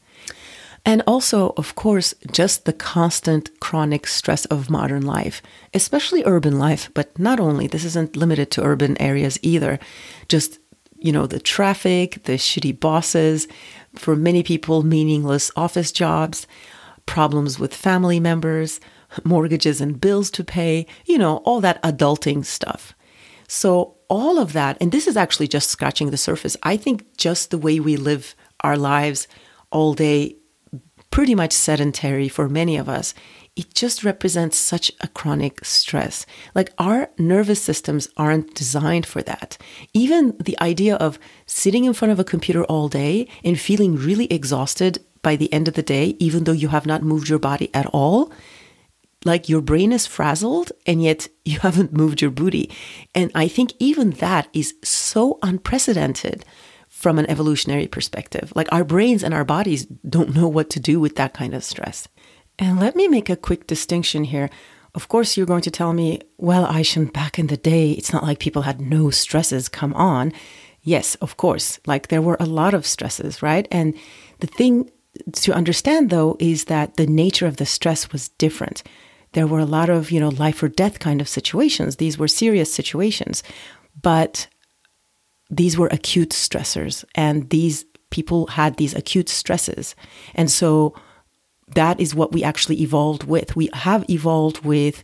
And 0.89 1.03
also, 1.05 1.53
of 1.55 1.75
course, 1.75 2.15
just 2.31 2.65
the 2.65 2.74
constant 2.74 3.60
chronic 3.60 4.08
stress 4.08 4.46
of 4.46 4.72
modern 4.72 5.03
life, 5.03 5.39
especially 5.72 6.24
urban 6.25 6.58
life, 6.58 6.89
but 6.96 7.08
not 7.19 7.39
only, 7.39 7.67
this 7.67 7.86
isn't 7.86 8.15
limited 8.15 8.50
to 8.50 8.63
urban 8.63 9.00
areas 9.00 9.38
either. 9.43 9.77
Just, 10.29 10.58
you 10.98 11.12
know, 11.12 11.27
the 11.27 11.39
traffic, 11.39 12.24
the 12.24 12.39
shitty 12.39 12.79
bosses, 12.79 13.48
for 13.93 14.15
many 14.15 14.41
people, 14.41 14.81
meaningless 14.81 15.51
office 15.55 15.91
jobs, 15.91 16.48
problems 17.05 17.60
with 17.60 17.72
family 17.72 18.19
members, 18.19 18.79
mortgages 19.24 19.79
and 19.81 20.01
bills 20.01 20.31
to 20.31 20.43
pay, 20.43 20.88
you 21.05 21.19
know, 21.19 21.38
all 21.46 21.62
that 21.62 21.79
adulting 21.84 22.43
stuff. 22.43 22.96
So, 23.48 23.96
all 24.08 24.39
of 24.39 24.53
that, 24.53 24.75
and 24.81 24.91
this 24.91 25.08
is 25.08 25.15
actually 25.15 25.50
just 25.50 25.69
scratching 25.69 26.10
the 26.10 26.17
surface. 26.17 26.58
I 26.63 26.77
think 26.77 27.15
just 27.15 27.51
the 27.51 27.60
way 27.60 27.79
we 27.79 27.96
live 27.96 28.34
our 28.62 28.75
lives 28.75 29.27
all 29.72 29.93
day, 29.93 30.38
pretty 31.11 31.35
much 31.35 31.51
sedentary 31.51 32.29
for 32.29 32.47
many 32.47 32.77
of 32.77 32.87
us, 32.87 33.13
it 33.55 33.73
just 33.73 34.03
represents 34.03 34.57
such 34.57 34.91
a 35.01 35.07
chronic 35.07 35.65
stress. 35.65 36.25
Like 36.55 36.71
our 36.77 37.09
nervous 37.17 37.61
systems 37.61 38.07
aren't 38.15 38.53
designed 38.53 39.05
for 39.05 39.21
that. 39.23 39.57
Even 39.93 40.35
the 40.39 40.57
idea 40.61 40.95
of 40.95 41.19
sitting 41.45 41.83
in 41.83 41.93
front 41.93 42.11
of 42.11 42.19
a 42.19 42.23
computer 42.23 42.63
all 42.65 42.87
day 42.87 43.27
and 43.43 43.59
feeling 43.59 43.95
really 43.95 44.31
exhausted 44.31 45.03
by 45.21 45.35
the 45.35 45.51
end 45.51 45.67
of 45.67 45.73
the 45.73 45.83
day, 45.83 46.15
even 46.19 46.45
though 46.45 46.53
you 46.53 46.69
have 46.69 46.85
not 46.85 47.03
moved 47.03 47.27
your 47.27 47.39
body 47.39 47.69
at 47.73 47.87
all, 47.87 48.31
like 49.25 49.49
your 49.49 49.61
brain 49.61 49.91
is 49.91 50.07
frazzled 50.07 50.71
and 50.85 51.03
yet 51.03 51.27
you 51.43 51.59
haven't 51.67 51.91
moved 51.93 52.21
your 52.21 52.31
booty. 52.31 52.71
And 53.13 53.31
I 53.35 53.47
think 53.47 53.73
even 53.79 54.11
that 54.11 54.47
is 54.53 54.75
so 54.83 55.39
unprecedented 55.43 56.45
from 57.00 57.18
an 57.18 57.29
evolutionary 57.29 57.88
perspective. 57.88 58.51
Like 58.56 58.68
our 58.74 58.84
brains 58.84 59.24
and 59.24 59.34
our 59.34 59.46
bodies 59.46 59.86
don't 59.86 60.36
know 60.36 60.50
what 60.50 60.70
to 60.72 60.82
do 60.82 61.00
with 61.00 61.15
that 61.15 61.34
kind 61.34 61.53
of 61.53 61.63
stress. 61.63 62.10
And 62.60 62.77
let 62.77 62.94
me 62.94 63.08
make 63.08 63.29
a 63.29 63.38
quick 63.38 63.68
distinction 63.68 64.25
here. 64.25 64.50
Of 64.94 65.08
course, 65.08 65.38
you're 65.38 65.46
going 65.46 65.62
to 65.62 65.72
tell 65.72 65.94
me, 65.94 66.20
well, 66.38 66.68
Ayşin, 66.68 67.13
back 67.13 67.39
in 67.39 67.48
the 67.48 67.56
day, 67.56 67.91
it's 67.91 68.12
not 68.12 68.24
like 68.24 68.39
people 68.39 68.63
had 68.63 68.82
no 68.82 69.12
stresses 69.12 69.70
come 69.70 69.94
on. 69.94 70.34
Yes, 70.82 71.15
of 71.15 71.38
course. 71.38 71.79
Like 71.86 72.10
there 72.10 72.22
were 72.22 72.36
a 72.38 72.46
lot 72.46 72.74
of 72.74 72.86
stresses, 72.86 73.41
right? 73.41 73.65
And 73.72 73.94
the 74.41 74.48
thing 74.48 74.91
to 75.32 75.53
understand, 75.53 76.10
though, 76.10 76.36
is 76.38 76.65
that 76.65 76.98
the 76.98 77.08
nature 77.08 77.48
of 77.48 77.58
the 77.58 77.65
stress 77.65 78.12
was 78.12 78.27
different. 78.29 78.84
There 79.32 79.48
were 79.48 79.60
a 79.60 79.65
lot 79.77 79.89
of, 79.89 80.12
you 80.12 80.20
know, 80.20 80.29
life 80.29 80.62
or 80.62 80.68
death 80.68 81.00
kind 81.00 81.22
of 81.22 81.29
situations. 81.29 81.96
These 81.96 82.18
were 82.18 82.27
serious 82.27 82.74
situations, 82.74 83.41
but 84.01 84.48
these 85.50 85.77
were 85.77 85.88
acute 85.88 86.29
stressors, 86.29 87.03
and 87.15 87.50
these 87.50 87.86
people 88.10 88.48
had 88.48 88.77
these 88.77 88.96
acute 88.96 89.29
stresses. 89.29 89.96
And 90.36 90.50
so, 90.50 90.96
that 91.75 92.00
is 92.00 92.15
what 92.15 92.32
we 92.32 92.44
actually 92.44 92.82
evolved 92.82 93.25
with. 93.25 93.56
We 93.56 93.70
have 93.74 94.10
evolved 94.10 94.65
with 94.65 95.03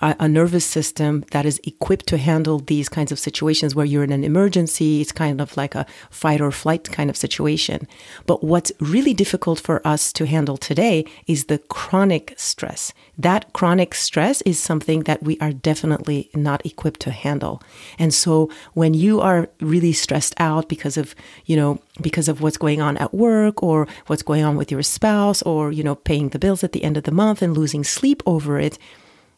a, 0.00 0.28
nervous 0.28 0.64
system 0.64 1.24
that 1.32 1.44
is 1.44 1.60
equipped 1.64 2.06
to 2.06 2.16
handle 2.16 2.58
these 2.60 2.88
kinds 2.88 3.12
of 3.12 3.18
situations 3.18 3.74
where 3.74 3.84
you're 3.84 4.04
in 4.04 4.12
an 4.12 4.24
emergency. 4.24 5.00
It's 5.00 5.12
kind 5.12 5.40
of 5.40 5.56
like 5.56 5.74
a 5.74 5.86
fight 6.08 6.40
or 6.40 6.50
flight 6.50 6.90
kind 6.90 7.10
of 7.10 7.16
situation. 7.16 7.86
But 8.26 8.42
what's 8.42 8.72
really 8.80 9.12
difficult 9.12 9.60
for 9.60 9.86
us 9.86 10.12
to 10.14 10.26
handle 10.26 10.56
today 10.56 11.04
is 11.26 11.44
the 11.44 11.58
chronic 11.58 12.34
stress. 12.36 12.94
That 13.18 13.52
chronic 13.52 13.94
stress 13.94 14.40
is 14.42 14.58
something 14.58 15.00
that 15.02 15.22
we 15.22 15.38
are 15.38 15.52
definitely 15.52 16.30
not 16.34 16.64
equipped 16.64 17.00
to 17.00 17.10
handle. 17.10 17.62
And 17.98 18.14
so 18.14 18.50
when 18.72 18.94
you 18.94 19.20
are 19.20 19.50
really 19.60 19.92
stressed 19.92 20.34
out 20.38 20.68
because 20.68 20.96
of, 20.96 21.14
you 21.44 21.56
know, 21.56 21.78
because 22.00 22.28
of 22.28 22.40
what's 22.40 22.56
going 22.56 22.80
on 22.80 22.96
at 22.96 23.12
work 23.12 23.62
or 23.62 23.86
what's 24.06 24.22
going 24.22 24.44
on 24.44 24.56
with 24.56 24.70
your 24.70 24.82
spouse 24.82 25.42
or, 25.42 25.72
you 25.72 25.82
know, 25.82 25.94
paying 25.94 26.30
the 26.30 26.38
bills 26.38 26.64
at 26.64 26.72
the 26.72 26.84
end 26.84 26.96
of 26.96 27.04
the 27.04 27.12
month 27.12 27.42
and 27.42 27.56
losing 27.56 27.84
sleep 27.84 28.22
over 28.24 28.58
it, 28.58 28.78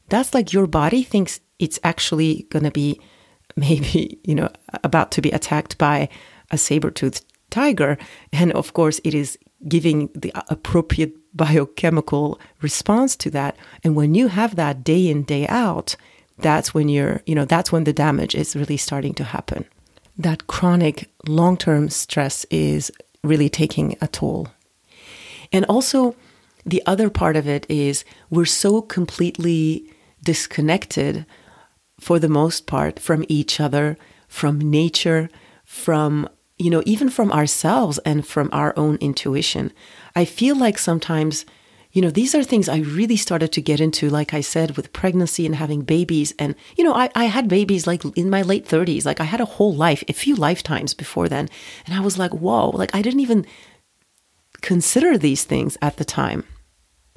that's 0.09 0.35
like 0.35 0.53
your 0.53 0.67
body 0.67 1.03
thinks 1.03 1.41
it's 1.59 1.79
actually 1.85 2.47
going 2.51 2.65
to 2.65 2.71
be 2.71 3.01
maybe, 3.57 4.19
you 4.25 4.35
know, 4.35 4.51
about 4.85 5.11
to 5.13 5.23
be 5.23 5.31
attacked 5.31 5.79
by 5.79 6.09
a 6.51 6.59
saber-toothed 6.59 7.25
tiger. 7.51 7.99
And 8.33 8.53
of 8.53 8.73
course, 8.73 9.01
it 9.05 9.15
is 9.15 9.39
giving 9.69 10.09
the 10.15 10.33
appropriate 10.49 11.15
biochemical 11.35 12.41
response 12.61 13.17
to 13.17 13.31
that. 13.31 13.57
And 13.85 13.95
when 13.95 14.15
you 14.15 14.29
have 14.29 14.57
that 14.57 14.85
day 14.85 15.09
in, 15.09 15.23
day 15.23 15.47
out, 15.49 15.97
that's 16.39 16.75
when 16.75 16.89
you're, 16.89 17.23
you 17.27 17.35
know, 17.35 17.45
that's 17.45 17.71
when 17.71 17.85
the 17.85 17.93
damage 17.93 18.35
is 18.35 18.57
really 18.57 18.77
starting 18.77 19.15
to 19.15 19.25
happen. 19.25 19.65
That 20.19 20.47
chronic 20.47 21.11
long 21.27 21.57
term 21.57 21.89
stress 21.89 22.45
is 22.51 22.91
really 23.23 23.49
taking 23.49 23.97
a 24.01 24.09
toll. 24.09 24.49
And 25.53 25.65
also, 25.67 26.17
the 26.65 26.83
other 26.87 27.11
part 27.11 27.37
of 27.37 27.47
it 27.47 27.67
is 27.69 28.05
we're 28.31 28.45
so 28.45 28.83
completely 28.83 29.92
disconnected 30.23 31.27
for 32.01 32.19
the 32.19 32.29
most 32.29 32.67
part 32.67 32.99
from 32.99 33.25
each 33.29 33.61
other, 33.61 33.97
from 34.29 34.59
nature, 34.59 35.29
from, 35.65 36.29
you 36.59 36.71
know, 36.71 36.83
even 36.85 37.09
from 37.09 37.33
ourselves 37.33 37.99
and 38.05 38.27
from 38.27 38.49
our 38.53 38.73
own 38.77 38.97
intuition. 38.97 39.73
I 40.17 40.25
feel 40.25 40.57
like 40.57 40.79
sometimes, 40.79 41.47
you 41.93 42.03
know, 42.03 42.11
these 42.11 42.35
are 42.35 42.43
things 42.43 42.69
I 42.69 42.79
really 42.79 43.17
started 43.17 43.53
to 43.53 43.61
get 43.61 43.81
into, 43.81 44.11
like 44.11 44.35
I 44.35 44.41
said, 44.41 44.77
with 44.77 44.93
pregnancy 44.93 45.47
and 45.47 45.55
having 45.55 45.83
babies. 45.83 46.35
And, 46.39 46.55
you 46.77 46.85
know, 46.85 46.95
I, 46.95 47.11
I 47.15 47.25
had 47.27 47.49
babies 47.49 47.87
like 47.87 48.05
in 48.17 48.31
my 48.31 48.43
late 48.43 48.67
30s. 48.67 49.05
Like 49.05 49.21
I 49.21 49.25
had 49.25 49.41
a 49.41 49.45
whole 49.45 49.75
life, 49.75 50.03
a 50.09 50.13
few 50.13 50.35
lifetimes 50.35 50.95
before 50.95 51.29
then. 51.29 51.49
And 51.87 51.95
I 51.95 52.01
was 52.01 52.19
like, 52.19 52.33
whoa, 52.33 52.71
like 52.71 52.95
I 52.95 53.03
didn't 53.03 53.21
even 53.21 53.47
consider 54.61 55.19
these 55.19 55.45
things 55.45 55.77
at 55.83 55.97
the 55.97 56.05
time 56.05 56.45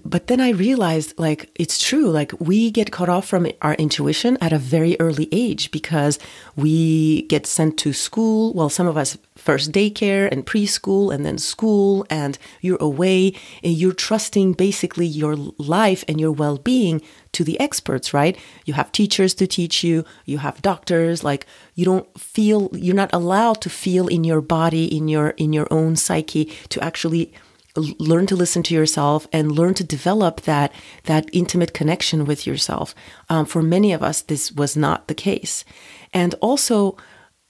but 0.05 0.27
then 0.27 0.39
I 0.39 0.49
realized 0.49 1.17
like 1.17 1.49
it's 1.55 1.79
true 1.79 2.09
like 2.11 2.31
we 2.39 2.69
get 2.69 2.91
cut 2.91 3.09
off 3.09 3.27
from 3.27 3.47
our 3.63 3.73
intuition 3.73 4.37
at 4.39 4.53
a 4.53 4.59
very 4.59 4.95
early 4.99 5.27
age 5.31 5.71
because 5.71 6.19
we 6.55 7.23
get 7.23 7.47
sent 7.47 7.79
to 7.79 7.91
school. 7.91 8.53
Well 8.53 8.69
some 8.69 8.85
of 8.85 8.97
us 8.97 9.17
first 9.35 9.71
daycare 9.71 10.31
and 10.31 10.45
preschool 10.45 11.13
and 11.13 11.25
then 11.25 11.39
school 11.39 12.05
and 12.09 12.37
you're 12.61 12.81
away 12.81 13.33
and 13.63 13.73
you're 13.73 13.93
trusting 13.93 14.53
basically 14.53 15.07
your 15.07 15.35
life 15.57 16.05
and 16.07 16.21
your 16.21 16.31
well-being 16.31 17.01
to 17.31 17.43
the 17.43 17.59
experts 17.59 18.13
right? 18.13 18.37
You 18.65 18.75
have 18.75 18.91
teachers 18.91 19.33
to 19.35 19.47
teach 19.47 19.83
you 19.83 20.05
you 20.25 20.37
have 20.37 20.61
doctors 20.61 21.23
like 21.23 21.47
you 21.73 21.83
don't 21.83 22.07
feel 22.19 22.69
you're 22.73 22.95
not 22.95 23.11
allowed 23.11 23.59
to 23.61 23.71
feel 23.71 24.07
in 24.07 24.23
your 24.23 24.41
body 24.41 24.85
in 24.95 25.07
your 25.07 25.29
in 25.29 25.51
your 25.51 25.67
own 25.71 25.95
psyche 25.95 26.45
to 26.69 26.83
actually 26.83 27.33
learn 27.75 28.25
to 28.27 28.35
listen 28.35 28.63
to 28.63 28.73
yourself 28.73 29.27
and 29.31 29.51
learn 29.51 29.73
to 29.75 29.83
develop 29.83 30.41
that 30.41 30.71
that 31.03 31.29
intimate 31.33 31.73
connection 31.73 32.25
with 32.25 32.47
yourself. 32.47 32.95
Um, 33.29 33.45
for 33.45 33.61
many 33.61 33.93
of 33.93 34.01
us, 34.03 34.21
this 34.21 34.51
was 34.51 34.77
not 34.77 35.07
the 35.07 35.13
case, 35.13 35.65
and 36.13 36.35
also, 36.41 36.97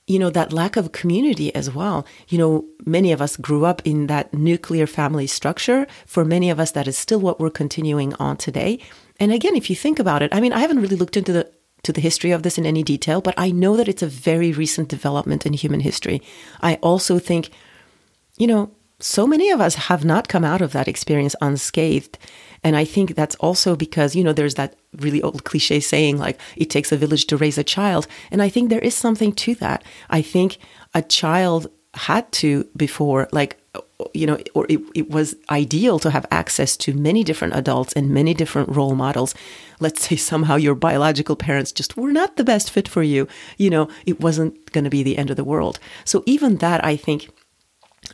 you 0.06 0.18
know, 0.18 0.30
that 0.30 0.52
lack 0.52 0.76
of 0.76 0.92
community 0.92 1.54
as 1.54 1.70
well. 1.70 2.06
You 2.28 2.38
know, 2.38 2.64
many 2.84 3.12
of 3.12 3.20
us 3.20 3.36
grew 3.36 3.64
up 3.64 3.82
in 3.84 4.06
that 4.06 4.32
nuclear 4.34 4.86
family 4.86 5.26
structure. 5.26 5.86
For 6.06 6.24
many 6.24 6.50
of 6.50 6.60
us, 6.60 6.72
that 6.72 6.88
is 6.88 6.96
still 6.96 7.20
what 7.20 7.40
we're 7.40 7.50
continuing 7.50 8.14
on 8.14 8.36
today. 8.36 8.80
And 9.18 9.32
again, 9.32 9.56
if 9.56 9.70
you 9.70 9.76
think 9.76 9.98
about 9.98 10.22
it, 10.22 10.34
I 10.34 10.40
mean, 10.40 10.52
I 10.52 10.60
haven't 10.60 10.80
really 10.80 10.96
looked 10.96 11.16
into 11.16 11.32
the 11.32 11.50
to 11.82 11.92
the 11.92 12.00
history 12.00 12.32
of 12.32 12.42
this 12.42 12.58
in 12.58 12.66
any 12.66 12.82
detail, 12.82 13.20
but 13.20 13.34
I 13.36 13.52
know 13.52 13.76
that 13.76 13.88
it's 13.88 14.02
a 14.02 14.08
very 14.08 14.52
recent 14.52 14.88
development 14.88 15.46
in 15.46 15.52
human 15.52 15.78
history. 15.80 16.20
I 16.60 16.74
also 16.82 17.20
think, 17.20 17.50
you 18.38 18.48
know, 18.48 18.72
so 18.98 19.26
many 19.26 19.50
of 19.50 19.60
us 19.60 19.74
have 19.74 20.04
not 20.04 20.28
come 20.28 20.44
out 20.44 20.62
of 20.62 20.72
that 20.72 20.88
experience 20.88 21.36
unscathed. 21.40 22.18
And 22.64 22.74
I 22.76 22.84
think 22.84 23.14
that's 23.14 23.36
also 23.36 23.76
because, 23.76 24.16
you 24.16 24.24
know, 24.24 24.32
there's 24.32 24.54
that 24.54 24.76
really 24.96 25.22
old 25.22 25.44
cliche 25.44 25.80
saying, 25.80 26.18
like, 26.18 26.40
it 26.56 26.70
takes 26.70 26.90
a 26.90 26.96
village 26.96 27.26
to 27.26 27.36
raise 27.36 27.58
a 27.58 27.64
child. 27.64 28.06
And 28.30 28.42
I 28.42 28.48
think 28.48 28.70
there 28.70 28.80
is 28.80 28.94
something 28.94 29.32
to 29.34 29.54
that. 29.56 29.84
I 30.08 30.22
think 30.22 30.58
a 30.94 31.02
child 31.02 31.70
had 31.94 32.30
to 32.30 32.66
before, 32.76 33.28
like, 33.32 33.60
you 34.14 34.26
know, 34.26 34.38
or 34.54 34.66
it, 34.68 34.80
it 34.94 35.10
was 35.10 35.36
ideal 35.50 35.98
to 35.98 36.10
have 36.10 36.26
access 36.30 36.76
to 36.76 36.92
many 36.94 37.24
different 37.24 37.54
adults 37.54 37.92
and 37.94 38.10
many 38.10 38.34
different 38.34 38.68
role 38.68 38.94
models. 38.94 39.34
Let's 39.80 40.08
say 40.08 40.16
somehow 40.16 40.56
your 40.56 40.74
biological 40.74 41.36
parents 41.36 41.72
just 41.72 41.96
were 41.96 42.12
not 42.12 42.36
the 42.36 42.44
best 42.44 42.70
fit 42.70 42.88
for 42.88 43.02
you. 43.02 43.28
You 43.58 43.70
know, 43.70 43.88
it 44.06 44.20
wasn't 44.20 44.72
going 44.72 44.84
to 44.84 44.90
be 44.90 45.02
the 45.02 45.18
end 45.18 45.30
of 45.30 45.36
the 45.36 45.44
world. 45.44 45.78
So 46.04 46.22
even 46.26 46.56
that, 46.56 46.84
I 46.84 46.96
think, 46.96 47.30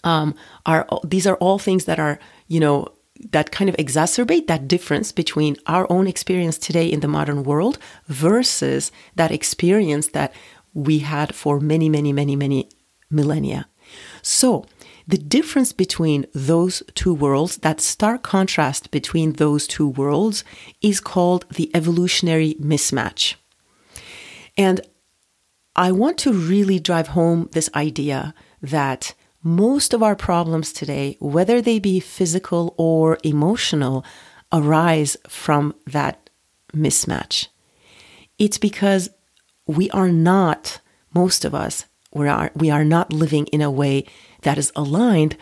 um, 0.05 0.35
are 0.67 0.87
these 1.05 1.27
are 1.27 1.37
all 1.37 1.59
things 1.59 1.85
that 1.85 1.99
are 1.99 2.19
you 2.49 2.61
know 2.61 2.89
that 3.31 3.53
kind 3.53 3.71
of 3.71 3.77
exacerbate 3.77 4.49
that 4.49 4.67
difference 4.67 5.13
between 5.13 5.57
our 5.67 5.87
own 5.91 6.07
experience 6.07 6.59
today 6.59 6.87
in 6.87 7.01
the 7.01 7.09
modern 7.09 7.45
world 7.45 7.79
versus 8.09 8.91
that 9.15 9.31
experience 9.31 10.09
that 10.09 10.35
we 10.75 11.01
had 11.01 11.35
for 11.35 11.61
many 11.61 11.89
many 11.89 12.13
many 12.13 12.37
many 12.37 12.69
millennia 13.11 13.67
so 14.23 14.67
the 15.07 15.19
difference 15.19 15.73
between 15.73 16.27
those 16.33 16.83
two 16.95 17.13
worlds, 17.13 17.59
that 17.59 17.81
stark 17.81 18.23
contrast 18.23 18.91
between 18.91 19.33
those 19.33 19.67
two 19.67 19.89
worlds, 19.89 20.45
is 20.81 21.01
called 21.01 21.45
the 21.51 21.71
evolutionary 21.75 22.55
mismatch. 22.61 23.35
And 24.57 24.81
I 25.75 25.93
want 25.93 26.19
to 26.19 26.33
really 26.33 26.79
drive 26.79 27.09
home 27.09 27.49
this 27.53 27.71
idea 27.75 28.35
that 28.61 29.15
most 29.43 29.93
of 29.93 30.03
our 30.03 30.17
problems 30.17 30.73
today, 30.73 31.17
whether 31.21 31.61
they 31.61 31.79
be 31.79 32.01
physical 32.01 32.75
or 32.79 33.19
emotional, 33.25 34.05
arise 34.53 35.17
from 35.29 35.75
that 35.87 36.31
mismatch. 36.75 37.49
It's 38.39 38.59
because 38.59 39.11
we 39.67 39.91
are 39.91 40.11
not, 40.11 40.81
most 41.15 41.45
of 41.45 41.55
us, 41.55 41.87
we 42.15 42.29
are, 42.29 42.51
we 42.55 42.71
are 42.71 42.85
not 42.85 43.13
living 43.13 43.47
in 43.47 43.63
a 43.63 43.71
way 43.71 44.05
that 44.43 44.59
is 44.59 44.73
aligned 44.77 45.37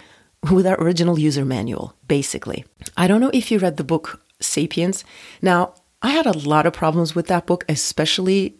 with 0.51 0.67
our 0.67 0.81
original 0.81 1.19
user 1.19 1.45
manual, 1.45 1.95
basically. 2.09 2.65
I 2.97 3.07
don't 3.07 3.21
know 3.21 3.31
if 3.35 3.51
you 3.51 3.59
read 3.59 3.77
the 3.77 3.85
book 3.85 4.23
Sapiens. 4.41 5.05
Now, 5.43 5.75
I 6.01 6.11
had 6.11 6.27
a 6.27 6.39
lot 6.39 6.67
of 6.67 6.73
problems 6.73 7.15
with 7.15 7.27
that 7.27 7.47
book, 7.47 7.65
especially 7.69 8.57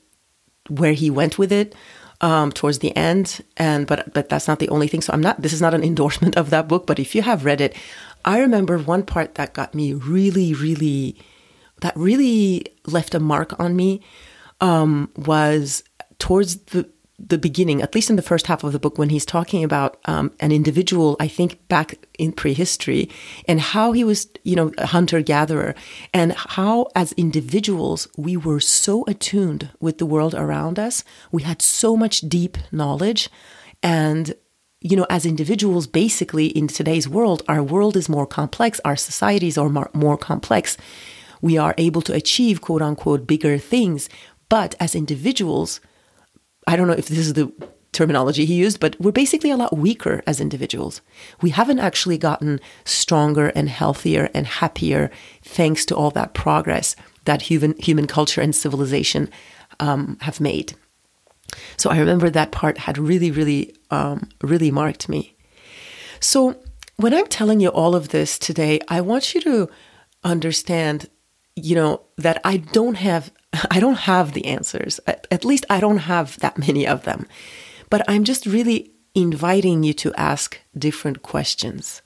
where 0.69 0.93
he 0.93 1.11
went 1.11 1.39
with 1.39 1.51
it 1.51 1.75
um, 2.21 2.53
towards 2.53 2.81
the 2.81 2.97
end, 2.97 3.43
and 3.57 3.87
but 3.87 4.13
but 4.13 4.29
that's 4.29 4.49
not 4.49 4.59
the 4.59 4.69
only 4.69 4.89
thing. 4.89 5.01
So 5.01 5.13
I'm 5.13 5.21
not. 5.21 5.41
This 5.41 5.53
is 5.53 5.61
not 5.61 5.75
an 5.75 5.85
endorsement 5.91 6.37
of 6.37 6.51
that 6.51 6.69
book. 6.69 6.87
But 6.87 6.99
if 6.99 7.15
you 7.15 7.23
have 7.23 7.45
read 7.45 7.61
it, 7.61 7.75
I 8.25 8.41
remember 8.41 8.79
one 8.79 9.05
part 9.05 9.35
that 9.37 9.55
got 9.55 9.75
me 9.75 9.95
really, 9.95 10.55
really, 10.55 11.17
that 11.81 11.97
really 11.97 12.67
left 12.87 13.15
a 13.15 13.21
mark 13.21 13.59
on 13.59 13.77
me 13.77 14.03
um, 14.61 15.11
was 15.17 15.83
towards 16.19 16.57
the 16.57 16.89
the 17.29 17.39
beginning, 17.39 17.83
at 17.83 17.95
least 17.95 18.11
in 18.11 18.17
the 18.17 18.23
first 18.23 18.47
half 18.47 18.65
of 18.65 18.73
the 18.73 18.79
book, 18.79 18.99
when 18.99 19.11
he's 19.11 19.27
talking 19.27 19.63
about 19.63 19.99
um, 20.07 20.33
an 20.41 20.53
individual, 20.53 21.17
I 21.21 21.29
think 21.29 21.67
back 21.69 22.07
in 22.19 22.33
prehistory, 22.33 23.11
and 23.47 23.61
how 23.61 23.93
he 23.93 24.05
was, 24.05 24.29
you 24.43 24.57
know, 24.57 24.73
a 24.79 24.87
hunter 24.87 25.21
gatherer, 25.21 25.75
and 26.15 26.33
how 26.33 26.89
as 26.95 27.13
individuals 27.13 28.09
we 28.17 28.37
were 28.37 28.61
so 28.61 29.05
attuned 29.07 29.71
with 29.81 29.99
the 29.99 30.07
world 30.07 30.35
around 30.35 30.79
us. 30.79 31.05
We 31.31 31.43
had 31.43 31.61
so 31.63 31.97
much 31.97 32.23
deep 32.23 32.57
knowledge, 32.73 33.29
and 33.83 34.35
you 34.81 34.97
know, 34.97 35.07
as 35.11 35.27
individuals, 35.27 35.87
basically 35.87 36.47
in 36.47 36.67
today's 36.67 37.07
world, 37.07 37.43
our 37.49 37.63
world 37.63 37.97
is 37.97 38.09
more 38.09 38.27
complex, 38.27 38.81
our 38.83 38.97
societies 38.97 39.59
are 39.59 39.69
more, 39.69 39.91
more 39.93 40.17
complex. 40.17 40.79
We 41.43 41.59
are 41.59 41.75
able 41.77 42.01
to 42.03 42.15
achieve 42.15 42.63
quote 42.63 42.81
unquote 42.81 43.27
bigger 43.27 43.59
things. 43.59 44.09
But 44.49 44.75
as 44.81 44.95
individuals, 44.95 45.81
I 46.67 46.77
don't 46.77 46.87
know 46.87 46.95
if 46.95 47.09
this 47.09 47.19
is 47.19 47.35
the 47.35 47.53
terminology 47.93 48.45
he 48.45 48.55
used, 48.55 48.79
but 48.81 48.99
we're 49.01 49.11
basically 49.11 49.51
a 49.51 49.57
lot 49.57 49.77
weaker 49.77 50.23
as 50.27 50.41
individuals. 50.41 51.01
We 51.43 51.51
haven't 51.51 51.81
actually 51.81 52.19
gotten 52.19 52.61
stronger 52.85 53.49
and 53.49 53.69
healthier 53.69 54.31
and 54.33 54.47
happier 54.47 55.11
thanks 55.43 55.85
to 55.87 55.97
all 55.97 56.11
that 56.13 56.35
progress 56.35 56.95
that 57.25 57.43
human, 57.43 57.75
human 57.79 58.07
culture 58.07 58.41
and 58.41 58.55
civilization 58.55 59.29
um, 59.79 60.19
have 60.21 60.41
made. 60.41 60.75
So 61.77 61.91
I 61.91 61.99
remember 61.99 62.31
that 62.31 62.53
part 62.53 62.79
had 62.79 62.97
really, 62.97 63.31
really, 63.31 63.75
um, 63.91 64.29
really 64.43 64.71
marked 64.71 65.09
me. 65.09 65.35
So 66.21 66.57
when 66.97 67.15
I'm 67.15 67.27
telling 67.27 67.61
you 67.61 67.69
all 67.69 67.95
of 67.95 68.11
this 68.11 68.39
today, 68.39 68.81
I 68.89 69.01
want 69.01 69.35
you 69.35 69.41
to 69.43 69.69
understand, 70.23 71.09
you 71.57 71.75
know, 71.75 72.03
that 72.17 72.41
I 72.45 72.59
don't 72.59 72.97
have, 72.97 73.33
I 73.71 73.81
don't 73.81 73.99
have 73.99 74.33
the 74.33 74.47
answers. 74.47 75.01
At 75.07 75.45
least 75.45 75.67
I 75.69 75.81
don't 75.81 75.99
have 75.99 76.39
that 76.39 76.59
many 76.59 76.87
of 76.87 77.05
them. 77.05 77.27
But 77.89 78.09
I'm 78.09 78.25
just 78.25 78.47
really 78.47 78.93
inviting 79.15 79.83
you 79.83 79.93
to 79.95 80.15
ask 80.15 80.59
different 80.79 81.23
questions. 81.23 82.03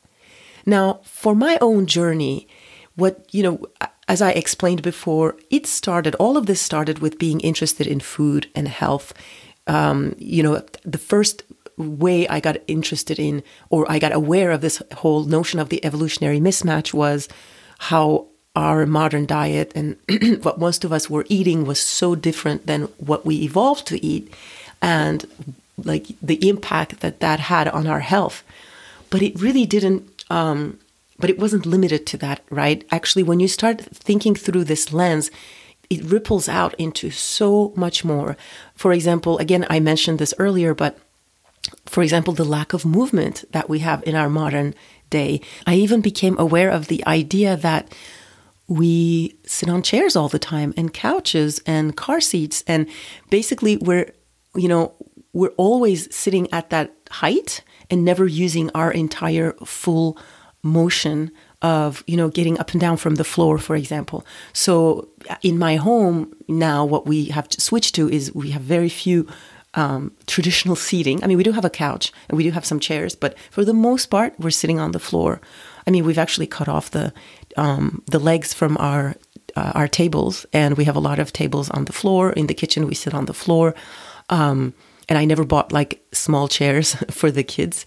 Now, 0.64 1.00
for 1.04 1.34
my 1.34 1.58
own 1.60 1.86
journey, 1.86 2.48
what, 2.96 3.28
you 3.32 3.42
know, 3.42 3.66
as 4.08 4.22
I 4.22 4.30
explained 4.30 4.82
before, 4.82 5.36
it 5.50 5.66
started, 5.66 6.14
all 6.16 6.36
of 6.36 6.46
this 6.46 6.60
started 6.60 7.00
with 7.00 7.18
being 7.18 7.40
interested 7.40 7.86
in 7.86 8.00
food 8.00 8.48
and 8.54 8.68
health. 8.68 9.12
Um, 9.66 10.14
you 10.18 10.42
know, 10.42 10.62
the 10.84 10.98
first 10.98 11.42
way 11.76 12.26
I 12.28 12.40
got 12.40 12.56
interested 12.66 13.18
in, 13.18 13.42
or 13.68 13.90
I 13.90 13.98
got 13.98 14.12
aware 14.12 14.50
of 14.50 14.60
this 14.60 14.82
whole 14.96 15.24
notion 15.24 15.60
of 15.60 15.68
the 15.68 15.84
evolutionary 15.84 16.40
mismatch 16.40 16.94
was 16.94 17.28
how 17.78 18.28
our 18.54 18.86
modern 18.86 19.26
diet 19.26 19.72
and 19.74 19.96
what 20.42 20.58
most 20.58 20.84
of 20.84 20.92
us 20.92 21.10
were 21.10 21.26
eating 21.28 21.64
was 21.64 21.80
so 21.80 22.14
different 22.14 22.66
than 22.66 22.82
what 22.98 23.26
we 23.26 23.42
evolved 23.42 23.86
to 23.88 24.04
eat. 24.04 24.32
And 24.80 25.26
like 25.76 26.06
the 26.22 26.48
impact 26.48 27.00
that 27.00 27.20
that 27.20 27.40
had 27.40 27.68
on 27.68 27.86
our 27.86 28.00
health. 28.00 28.44
But 29.10 29.22
it 29.22 29.40
really 29.40 29.66
didn't, 29.66 30.24
um, 30.30 30.78
but 31.18 31.30
it 31.30 31.38
wasn't 31.38 31.66
limited 31.66 32.06
to 32.06 32.16
that, 32.18 32.42
right? 32.50 32.86
Actually, 32.90 33.22
when 33.22 33.40
you 33.40 33.48
start 33.48 33.80
thinking 33.80 34.34
through 34.34 34.64
this 34.64 34.92
lens, 34.92 35.30
it 35.90 36.04
ripples 36.04 36.48
out 36.48 36.74
into 36.74 37.10
so 37.10 37.72
much 37.76 38.04
more. 38.04 38.36
For 38.74 38.92
example, 38.92 39.38
again, 39.38 39.66
I 39.68 39.80
mentioned 39.80 40.18
this 40.18 40.34
earlier, 40.38 40.74
but 40.74 40.98
for 41.86 42.02
example, 42.02 42.34
the 42.34 42.44
lack 42.44 42.72
of 42.72 42.84
movement 42.84 43.44
that 43.52 43.68
we 43.68 43.80
have 43.80 44.02
in 44.04 44.14
our 44.14 44.28
modern 44.28 44.74
day. 45.10 45.40
I 45.66 45.74
even 45.74 46.00
became 46.00 46.36
aware 46.38 46.70
of 46.70 46.88
the 46.88 47.06
idea 47.06 47.56
that 47.56 47.94
we 48.66 49.36
sit 49.44 49.68
on 49.68 49.82
chairs 49.82 50.16
all 50.16 50.28
the 50.28 50.38
time 50.38 50.72
and 50.76 50.92
couches 50.92 51.60
and 51.66 51.96
car 51.96 52.20
seats 52.20 52.64
and 52.66 52.88
basically 53.30 53.76
we're 53.78 54.10
you 54.54 54.68
know 54.68 54.92
we're 55.32 55.52
always 55.56 56.14
sitting 56.14 56.50
at 56.52 56.70
that 56.70 56.94
height 57.10 57.62
and 57.90 58.04
never 58.04 58.26
using 58.26 58.70
our 58.70 58.90
entire 58.90 59.52
full 59.64 60.16
motion 60.62 61.30
of 61.60 62.02
you 62.06 62.16
know 62.16 62.28
getting 62.28 62.58
up 62.58 62.72
and 62.72 62.80
down 62.80 62.96
from 62.96 63.16
the 63.16 63.24
floor 63.24 63.58
for 63.58 63.76
example. 63.76 64.24
So 64.52 65.08
in 65.42 65.58
my 65.58 65.76
home 65.76 66.34
now 66.48 66.84
what 66.84 67.06
we 67.06 67.26
have 67.26 67.48
switched 67.50 67.94
to 67.96 68.08
is 68.08 68.34
we 68.34 68.50
have 68.50 68.62
very 68.62 68.88
few 68.88 69.26
um, 69.74 70.12
traditional 70.26 70.76
seating. 70.76 71.22
I 71.22 71.26
mean 71.26 71.36
we 71.36 71.44
do 71.44 71.52
have 71.52 71.64
a 71.64 71.70
couch 71.70 72.12
and 72.28 72.38
we 72.38 72.44
do 72.44 72.50
have 72.52 72.64
some 72.64 72.80
chairs 72.80 73.14
but 73.14 73.38
for 73.50 73.64
the 73.64 73.74
most 73.74 74.06
part 74.06 74.38
we're 74.38 74.50
sitting 74.50 74.78
on 74.78 74.92
the 74.92 74.98
floor. 74.98 75.40
I 75.86 75.90
mean 75.90 76.04
we've 76.04 76.18
actually 76.18 76.46
cut 76.46 76.68
off 76.68 76.90
the 76.90 77.12
um, 77.56 78.02
the 78.06 78.18
legs 78.18 78.52
from 78.54 78.76
our 78.78 79.14
uh, 79.56 79.72
our 79.74 79.88
tables 79.88 80.46
and 80.52 80.76
we 80.76 80.84
have 80.84 80.96
a 80.96 81.00
lot 81.00 81.18
of 81.18 81.32
tables 81.32 81.70
on 81.70 81.84
the 81.84 81.92
floor. 81.92 82.32
In 82.32 82.46
the 82.46 82.54
kitchen 82.54 82.86
we 82.86 82.94
sit 82.94 83.14
on 83.14 83.26
the 83.26 83.34
floor. 83.34 83.74
Um, 84.30 84.74
and 85.06 85.18
i 85.18 85.24
never 85.26 85.44
bought 85.44 85.70
like 85.70 86.02
small 86.12 86.48
chairs 86.48 86.94
for 87.10 87.30
the 87.30 87.44
kids. 87.44 87.86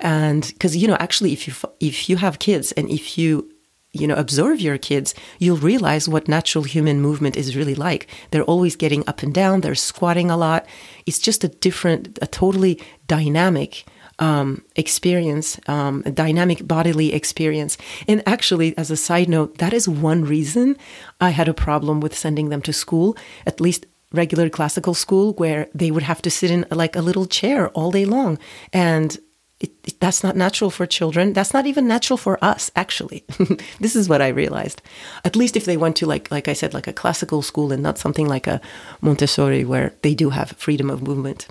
And 0.00 0.42
because 0.46 0.76
you 0.76 0.88
know 0.88 0.96
actually 1.00 1.32
if 1.32 1.46
you 1.46 1.54
if 1.80 2.08
you 2.08 2.16
have 2.16 2.38
kids 2.38 2.72
and 2.72 2.90
if 2.90 3.16
you 3.18 3.50
you 3.92 4.06
know 4.06 4.16
observe 4.16 4.60
your 4.60 4.76
kids 4.76 5.14
you'll 5.38 5.56
realize 5.56 6.06
what 6.06 6.28
natural 6.28 6.64
human 6.64 7.00
movement 7.00 7.36
is 7.36 7.56
really 7.56 7.74
like. 7.74 8.08
They're 8.30 8.42
always 8.44 8.76
getting 8.76 9.08
up 9.08 9.22
and 9.22 9.32
down. 9.32 9.60
They're 9.60 9.74
squatting 9.74 10.30
a 10.30 10.36
lot. 10.36 10.66
It's 11.06 11.18
just 11.18 11.44
a 11.44 11.48
different 11.48 12.18
a 12.20 12.26
totally 12.26 12.80
dynamic 13.06 13.84
um, 14.18 14.62
experience, 14.76 15.60
um, 15.68 16.02
a 16.06 16.10
dynamic 16.10 16.66
bodily 16.66 17.12
experience. 17.12 17.76
And 18.08 18.22
actually, 18.26 18.76
as 18.78 18.90
a 18.90 18.96
side 18.96 19.28
note, 19.28 19.58
that 19.58 19.72
is 19.72 19.88
one 19.88 20.24
reason 20.24 20.76
I 21.20 21.30
had 21.30 21.48
a 21.48 21.54
problem 21.54 22.00
with 22.00 22.16
sending 22.16 22.48
them 22.48 22.62
to 22.62 22.72
school, 22.72 23.16
at 23.46 23.60
least 23.60 23.86
regular 24.12 24.48
classical 24.48 24.94
school, 24.94 25.34
where 25.34 25.68
they 25.74 25.90
would 25.90 26.04
have 26.04 26.22
to 26.22 26.30
sit 26.30 26.50
in 26.50 26.64
like 26.70 26.96
a 26.96 27.02
little 27.02 27.26
chair 27.26 27.68
all 27.70 27.90
day 27.90 28.04
long. 28.04 28.38
And 28.72 29.18
it, 29.58 29.72
it, 29.84 30.00
that's 30.00 30.22
not 30.22 30.36
natural 30.36 30.70
for 30.70 30.86
children. 30.86 31.32
That's 31.32 31.54
not 31.54 31.66
even 31.66 31.88
natural 31.88 32.16
for 32.16 32.42
us, 32.44 32.70
actually. 32.76 33.24
this 33.80 33.96
is 33.96 34.08
what 34.08 34.20
I 34.20 34.28
realized. 34.28 34.82
At 35.24 35.36
least 35.36 35.56
if 35.56 35.64
they 35.64 35.76
went 35.76 35.96
to 35.96 36.06
like, 36.06 36.30
like 36.30 36.48
I 36.48 36.52
said, 36.52 36.74
like 36.74 36.86
a 36.86 36.92
classical 36.92 37.42
school 37.42 37.72
and 37.72 37.82
not 37.82 37.98
something 37.98 38.28
like 38.28 38.46
a 38.46 38.60
Montessori 39.00 39.64
where 39.64 39.94
they 40.02 40.14
do 40.14 40.30
have 40.30 40.52
freedom 40.52 40.90
of 40.90 41.02
movement. 41.02 41.48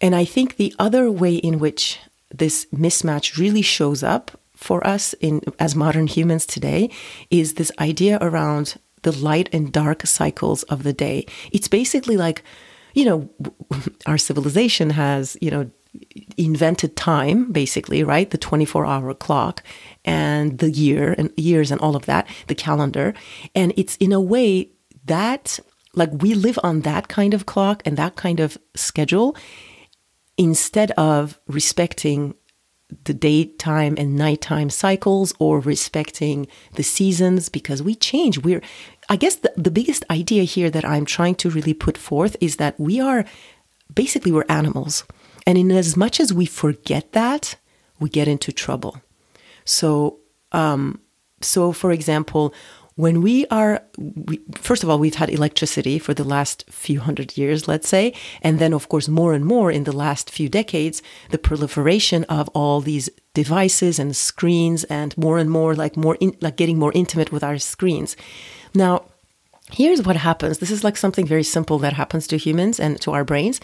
And 0.00 0.14
I 0.14 0.24
think 0.24 0.56
the 0.56 0.74
other 0.78 1.10
way 1.10 1.34
in 1.34 1.58
which 1.58 1.98
this 2.30 2.66
mismatch 2.66 3.36
really 3.38 3.62
shows 3.62 4.02
up 4.02 4.30
for 4.54 4.84
us 4.86 5.14
in 5.14 5.40
as 5.58 5.74
modern 5.74 6.06
humans 6.06 6.44
today 6.44 6.90
is 7.30 7.54
this 7.54 7.70
idea 7.78 8.18
around 8.20 8.76
the 9.02 9.12
light 9.12 9.48
and 9.52 9.72
dark 9.72 10.06
cycles 10.06 10.64
of 10.64 10.82
the 10.82 10.92
day. 10.92 11.24
It's 11.52 11.68
basically 11.68 12.16
like, 12.16 12.42
you 12.92 13.04
know, 13.04 13.30
our 14.06 14.18
civilization 14.18 14.90
has, 14.90 15.36
you 15.40 15.50
know, 15.50 15.70
invented 16.36 16.96
time 16.96 17.50
basically 17.50 18.04
right 18.04 18.30
the 18.30 18.38
24 18.38 18.84
hour 18.84 19.14
clock 19.14 19.62
and 20.04 20.58
the 20.58 20.70
year 20.70 21.14
and 21.16 21.32
years 21.36 21.70
and 21.70 21.80
all 21.80 21.96
of 21.96 22.04
that 22.06 22.28
the 22.46 22.54
calendar 22.54 23.14
and 23.54 23.72
it's 23.76 23.96
in 23.96 24.12
a 24.12 24.20
way 24.20 24.70
that 25.06 25.58
like 25.94 26.10
we 26.12 26.34
live 26.34 26.58
on 26.62 26.82
that 26.82 27.08
kind 27.08 27.32
of 27.32 27.46
clock 27.46 27.82
and 27.86 27.96
that 27.96 28.16
kind 28.16 28.38
of 28.38 28.58
schedule 28.76 29.34
instead 30.38 30.92
of 30.92 31.38
respecting 31.46 32.34
the 33.04 33.12
daytime 33.12 33.94
and 33.98 34.16
nighttime 34.16 34.70
cycles 34.70 35.34
or 35.38 35.60
respecting 35.60 36.46
the 36.74 36.82
seasons 36.82 37.50
because 37.50 37.82
we 37.82 37.94
change 37.94 38.38
we're 38.38 38.62
i 39.10 39.16
guess 39.16 39.36
the, 39.36 39.52
the 39.58 39.70
biggest 39.70 40.06
idea 40.10 40.42
here 40.44 40.70
that 40.70 40.86
i'm 40.86 41.04
trying 41.04 41.34
to 41.34 41.50
really 41.50 41.74
put 41.74 41.98
forth 41.98 42.34
is 42.40 42.56
that 42.56 42.80
we 42.80 42.98
are 42.98 43.26
basically 43.94 44.32
we're 44.32 44.46
animals 44.48 45.04
and 45.48 45.56
in 45.56 45.70
as 45.72 45.96
much 45.96 46.20
as 46.20 46.30
we 46.30 46.44
forget 46.44 47.12
that, 47.12 47.56
we 47.98 48.10
get 48.10 48.28
into 48.28 48.52
trouble. 48.52 49.00
So, 49.64 50.18
um, 50.52 51.00
so 51.40 51.72
for 51.72 51.90
example, 51.90 52.52
when 52.98 53.22
we 53.22 53.46
are, 53.46 53.82
we, 53.96 54.40
first 54.54 54.82
of 54.82 54.90
all, 54.90 54.98
we've 54.98 55.14
had 55.22 55.30
electricity 55.30 55.98
for 55.98 56.14
the 56.14 56.24
last 56.24 56.64
few 56.68 56.98
hundred 57.00 57.38
years, 57.38 57.68
let's 57.68 57.88
say, 57.88 58.12
and 58.42 58.58
then 58.58 58.72
of 58.74 58.88
course 58.88 59.08
more 59.08 59.32
and 59.34 59.44
more 59.44 59.70
in 59.70 59.84
the 59.84 59.96
last 59.96 60.30
few 60.30 60.48
decades, 60.48 61.00
the 61.30 61.38
proliferation 61.38 62.24
of 62.24 62.48
all 62.54 62.80
these 62.80 63.08
devices 63.34 63.98
and 63.98 64.16
screens, 64.16 64.82
and 64.84 65.16
more 65.16 65.38
and 65.38 65.50
more 65.50 65.74
like 65.74 65.96
more 65.96 66.16
in, 66.20 66.36
like 66.40 66.56
getting 66.56 66.78
more 66.78 66.92
intimate 66.94 67.30
with 67.30 67.44
our 67.44 67.58
screens. 67.58 68.16
Now, 68.74 69.04
here's 69.70 70.02
what 70.02 70.16
happens. 70.16 70.58
This 70.58 70.72
is 70.72 70.82
like 70.82 70.96
something 70.96 71.26
very 71.26 71.44
simple 71.44 71.78
that 71.78 71.92
happens 71.92 72.26
to 72.28 72.36
humans 72.36 72.80
and 72.80 73.00
to 73.02 73.12
our 73.12 73.24
brains 73.24 73.60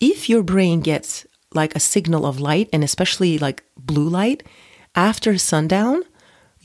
if 0.00 0.28
your 0.28 0.42
brain 0.42 0.80
gets 0.80 1.26
like 1.54 1.74
a 1.74 1.80
signal 1.80 2.26
of 2.26 2.40
light 2.40 2.68
and 2.72 2.84
especially 2.84 3.38
like 3.38 3.64
blue 3.76 4.08
light 4.08 4.42
after 4.94 5.38
sundown, 5.38 6.02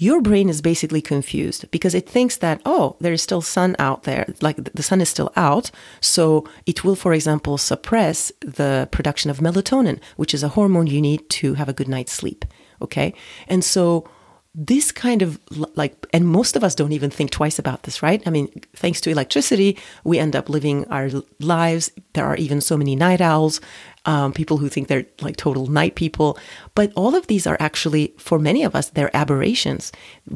your 0.01 0.19
brain 0.19 0.49
is 0.49 0.63
basically 0.63 0.99
confused 0.99 1.69
because 1.69 1.93
it 1.93 2.09
thinks 2.09 2.37
that, 2.37 2.59
oh, 2.65 2.95
there 2.99 3.13
is 3.13 3.21
still 3.21 3.39
sun 3.39 3.75
out 3.77 4.01
there, 4.01 4.25
like 4.41 4.57
the 4.73 4.81
sun 4.81 4.99
is 4.99 5.09
still 5.09 5.31
out. 5.35 5.69
So 5.99 6.43
it 6.65 6.83
will, 6.83 6.95
for 6.95 7.13
example, 7.13 7.59
suppress 7.59 8.31
the 8.39 8.89
production 8.91 9.29
of 9.29 9.37
melatonin, 9.37 9.99
which 10.17 10.33
is 10.33 10.41
a 10.41 10.49
hormone 10.49 10.87
you 10.87 11.01
need 11.01 11.29
to 11.41 11.53
have 11.53 11.69
a 11.69 11.73
good 11.73 11.87
night's 11.87 12.13
sleep. 12.13 12.45
Okay. 12.81 13.13
And 13.47 13.63
so 13.63 14.09
this 14.53 14.91
kind 14.91 15.21
of 15.21 15.39
like, 15.75 15.95
and 16.11 16.27
most 16.27 16.57
of 16.57 16.63
us 16.63 16.75
don't 16.75 16.91
even 16.91 17.09
think 17.09 17.31
twice 17.31 17.57
about 17.57 17.83
this, 17.83 18.03
right? 18.03 18.21
I 18.25 18.29
mean, 18.29 18.49
thanks 18.75 18.99
to 19.01 19.09
electricity, 19.09 19.77
we 20.03 20.19
end 20.19 20.35
up 20.35 20.49
living 20.49 20.85
our 20.89 21.09
lives. 21.39 21.89
There 22.13 22.25
are 22.25 22.35
even 22.35 22.59
so 22.59 22.75
many 22.75 22.93
night 22.93 23.21
owls, 23.21 23.61
um, 24.05 24.33
people 24.33 24.57
who 24.57 24.67
think 24.67 24.89
they're 24.89 25.05
like 25.21 25.37
total 25.37 25.67
night 25.67 25.95
people. 25.95 26.37
But 26.75 26.91
all 26.97 27.15
of 27.15 27.27
these 27.27 27.47
are 27.47 27.55
actually, 27.61 28.13
for 28.17 28.39
many 28.39 28.63
of 28.63 28.75
us, 28.75 28.89
they're 28.89 29.15
aberrations. 29.15 29.93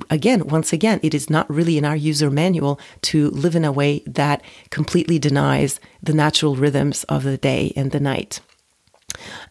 Again, 0.09 0.47
once 0.47 0.71
again, 0.71 1.01
it 1.03 1.13
is 1.13 1.29
not 1.29 1.49
really 1.49 1.77
in 1.77 1.83
our 1.83 1.95
user 1.95 2.31
manual 2.31 2.79
to 3.03 3.29
live 3.31 3.55
in 3.55 3.65
a 3.65 3.71
way 3.71 4.01
that 4.05 4.41
completely 4.69 5.19
denies 5.19 5.81
the 6.01 6.13
natural 6.13 6.55
rhythms 6.55 7.03
of 7.05 7.23
the 7.23 7.37
day 7.37 7.73
and 7.75 7.91
the 7.91 7.99
night. 7.99 8.39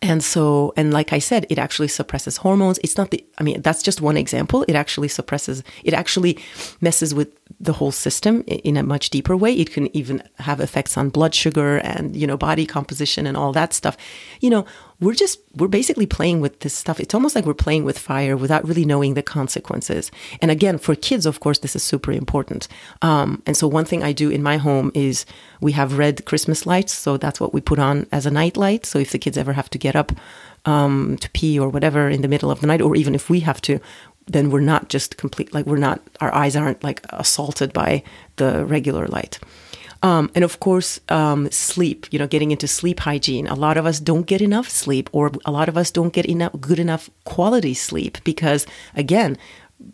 And 0.03 0.22
so, 0.22 0.72
and 0.77 0.92
like 0.92 1.12
I 1.12 1.18
said, 1.18 1.46
it 1.50 1.59
actually 1.59 1.88
suppresses 1.88 2.38
hormones. 2.38 2.79
It's 2.83 2.96
not 2.96 3.11
the, 3.11 3.24
I 3.38 3.42
mean, 3.42 3.62
that's 3.62 3.83
just 3.83 4.00
one 4.00 4.16
example. 4.16 4.64
It 4.68 4.74
actually 4.74 5.09
suppresses, 5.09 5.62
it 5.83 5.94
actually 5.94 6.38
messes 6.81 7.14
with 7.14 7.29
the 7.61 7.74
whole 7.74 7.92
system 7.92 8.42
in 8.46 8.76
a 8.76 8.83
much 8.83 9.11
deeper 9.11 9.37
way. 9.37 9.52
It 9.52 9.72
can 9.72 9.94
even 9.96 10.22
have 10.38 10.61
effects 10.61 10.96
on 10.96 11.09
blood 11.09 11.35
sugar 11.35 11.78
and, 11.78 12.16
you 12.16 12.26
know, 12.26 12.37
body 12.37 12.66
composition 12.66 13.26
and 13.26 13.37
all 13.37 13.52
that 13.52 13.72
stuff. 13.72 13.96
You 14.40 14.50
know, 14.50 14.66
we're 15.00 15.14
just 15.14 15.40
we're 15.54 15.68
basically 15.68 16.07
playing 16.07 16.40
with 16.40 16.61
this 16.61 16.74
stuff. 16.74 17.00
It's 17.00 17.14
almost 17.14 17.35
like 17.35 17.44
we're 17.44 17.54
playing 17.54 17.85
with 17.85 17.98
fire 17.98 18.37
without 18.37 18.66
really 18.66 18.85
knowing 18.85 19.14
the 19.14 19.22
consequences. 19.22 20.11
And 20.40 20.50
again 20.50 20.78
for 20.78 20.94
kids 20.94 21.26
of 21.26 21.40
course 21.40 21.59
this 21.59 21.76
is 21.76 21.83
super 21.83 22.12
important. 22.12 22.68
Um, 23.02 23.42
and 23.46 23.57
so 23.57 23.66
one 23.66 23.85
thing 23.85 24.02
i 24.02 24.12
do 24.12 24.30
in 24.30 24.42
my 24.42 24.57
home 24.57 24.90
is 24.94 25.26
we 25.61 25.72
have 25.72 25.98
red 25.98 26.24
christmas 26.24 26.66
lights. 26.66 26.92
So 26.92 27.16
that's 27.16 27.40
what 27.40 27.52
we 27.52 27.61
put 27.61 27.78
on 27.78 28.07
as 28.12 28.26
a 28.26 28.30
night 28.30 28.57
light. 28.57 28.87
So 28.87 28.98
if 28.98 29.11
the 29.11 29.18
kids 29.18 29.37
ever 29.37 29.52
have 29.52 29.70
to 29.70 29.78
get 29.78 29.96
up 29.96 30.12
um, 30.64 31.18
to 31.18 31.30
pee 31.30 31.59
or 31.59 31.68
whatever 31.68 32.09
in 32.09 32.22
the 32.22 32.28
middle 32.28 32.50
of 32.50 32.61
the 32.61 32.66
night 32.66 32.80
or 32.80 32.96
even 32.96 33.14
if 33.14 33.28
we 33.28 33.40
have 33.40 33.61
to 33.62 33.80
then 34.26 34.50
we're 34.50 34.60
not 34.60 34.88
just 34.88 35.16
complete 35.16 35.52
like 35.52 35.66
we're 35.66 35.76
not 35.76 36.00
our 36.20 36.34
eyes 36.34 36.56
aren't 36.56 36.82
like 36.82 37.00
assaulted 37.10 37.72
by 37.72 38.02
the 38.37 38.64
regular 38.64 39.06
light 39.06 39.38
um, 40.04 40.30
and 40.34 40.44
of 40.44 40.60
course, 40.60 41.00
um, 41.08 41.50
sleep, 41.50 42.06
you 42.10 42.18
know, 42.18 42.26
getting 42.26 42.50
into 42.50 42.68
sleep 42.68 43.00
hygiene. 43.00 43.46
A 43.46 43.54
lot 43.54 43.78
of 43.78 43.87
us 43.87 43.98
don't 43.98 44.26
get 44.26 44.42
enough 44.42 44.68
sleep, 44.68 45.08
or 45.12 45.32
a 45.46 45.50
lot 45.50 45.66
of 45.70 45.78
us 45.78 45.90
don't 45.90 46.12
get 46.12 46.26
enough 46.26 46.52
good 46.60 46.78
enough 46.78 47.08
quality 47.24 47.72
sleep 47.72 48.18
because, 48.22 48.66
again, 48.94 49.38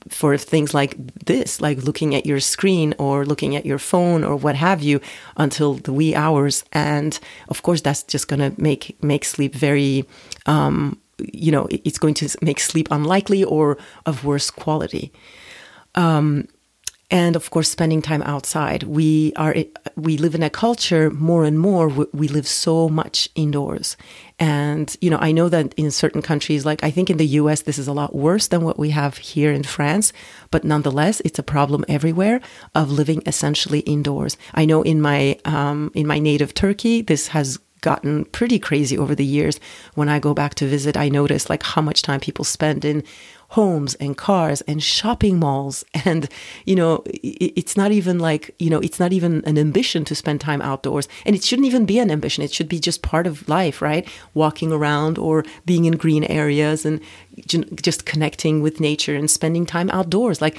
for 0.08 0.36
things 0.36 0.74
like 0.74 0.96
this, 1.26 1.60
like 1.60 1.78
looking 1.84 2.16
at 2.16 2.26
your 2.26 2.40
screen 2.40 2.92
or 2.98 3.24
looking 3.24 3.54
at 3.54 3.64
your 3.64 3.78
phone 3.78 4.24
or 4.24 4.34
what 4.34 4.56
have 4.56 4.82
you 4.82 5.00
until 5.36 5.74
the 5.74 5.92
wee 5.92 6.14
hours. 6.14 6.64
And 6.72 7.16
of 7.48 7.62
course, 7.62 7.80
that's 7.80 8.02
just 8.02 8.26
going 8.26 8.40
to 8.40 8.60
make, 8.60 9.00
make 9.02 9.24
sleep 9.24 9.54
very, 9.54 10.06
um, 10.46 10.99
you 11.32 11.52
know, 11.52 11.66
it's 11.70 11.98
going 11.98 12.14
to 12.14 12.28
make 12.42 12.60
sleep 12.60 12.88
unlikely 12.90 13.44
or 13.44 13.78
of 14.06 14.24
worse 14.24 14.50
quality. 14.50 15.12
Um, 15.94 16.46
and 17.10 17.34
of 17.34 17.50
course 17.50 17.68
spending 17.68 18.00
time 18.00 18.22
outside 18.22 18.84
we 18.84 19.32
are 19.36 19.54
we 19.96 20.16
live 20.16 20.34
in 20.34 20.42
a 20.42 20.50
culture 20.50 21.10
more 21.10 21.44
and 21.44 21.58
more 21.58 21.88
we 22.12 22.28
live 22.28 22.46
so 22.46 22.88
much 22.88 23.28
indoors 23.34 23.96
and 24.38 24.96
you 25.00 25.10
know 25.10 25.18
i 25.20 25.32
know 25.32 25.48
that 25.48 25.74
in 25.74 25.90
certain 25.90 26.22
countries 26.22 26.64
like 26.64 26.82
i 26.84 26.90
think 26.90 27.10
in 27.10 27.16
the 27.16 27.26
us 27.26 27.62
this 27.62 27.78
is 27.78 27.88
a 27.88 27.92
lot 27.92 28.14
worse 28.14 28.48
than 28.48 28.62
what 28.62 28.78
we 28.78 28.90
have 28.90 29.18
here 29.18 29.52
in 29.52 29.62
france 29.62 30.12
but 30.50 30.64
nonetheless 30.64 31.20
it's 31.24 31.38
a 31.38 31.42
problem 31.42 31.84
everywhere 31.88 32.40
of 32.74 32.90
living 32.90 33.22
essentially 33.26 33.80
indoors 33.80 34.36
i 34.54 34.64
know 34.64 34.82
in 34.82 35.00
my 35.00 35.38
um, 35.44 35.90
in 35.94 36.06
my 36.06 36.18
native 36.18 36.54
turkey 36.54 37.02
this 37.02 37.28
has 37.28 37.58
gotten 37.80 38.24
pretty 38.26 38.58
crazy 38.58 38.96
over 38.96 39.14
the 39.14 39.24
years 39.24 39.60
when 39.94 40.08
i 40.08 40.18
go 40.18 40.34
back 40.34 40.54
to 40.54 40.66
visit 40.66 40.96
i 40.96 41.08
notice 41.08 41.50
like 41.50 41.62
how 41.62 41.82
much 41.82 42.02
time 42.02 42.20
people 42.20 42.44
spend 42.44 42.84
in 42.84 43.02
homes 43.50 43.94
and 43.94 44.16
cars 44.16 44.60
and 44.62 44.82
shopping 44.82 45.38
malls. 45.38 45.84
And, 46.06 46.28
you 46.64 46.74
know, 46.74 47.02
it's 47.06 47.76
not 47.76 47.92
even 47.92 48.18
like, 48.18 48.54
you 48.58 48.70
know, 48.70 48.78
it's 48.78 48.98
not 48.98 49.12
even 49.12 49.44
an 49.44 49.58
ambition 49.58 50.04
to 50.06 50.14
spend 50.14 50.40
time 50.40 50.62
outdoors. 50.62 51.08
And 51.26 51.36
it 51.36 51.44
shouldn't 51.44 51.66
even 51.66 51.84
be 51.84 51.98
an 51.98 52.10
ambition. 52.10 52.42
It 52.42 52.52
should 52.52 52.68
be 52.68 52.80
just 52.80 53.02
part 53.02 53.26
of 53.26 53.46
life, 53.48 53.82
right? 53.82 54.08
Walking 54.32 54.72
around 54.72 55.18
or 55.18 55.44
being 55.66 55.84
in 55.84 55.98
green 55.98 56.24
areas 56.24 56.86
and 56.86 57.00
just 57.46 58.06
connecting 58.06 58.62
with 58.62 58.80
nature 58.80 59.14
and 59.14 59.30
spending 59.30 59.66
time 59.66 59.90
outdoors. 59.90 60.40
Like, 60.40 60.58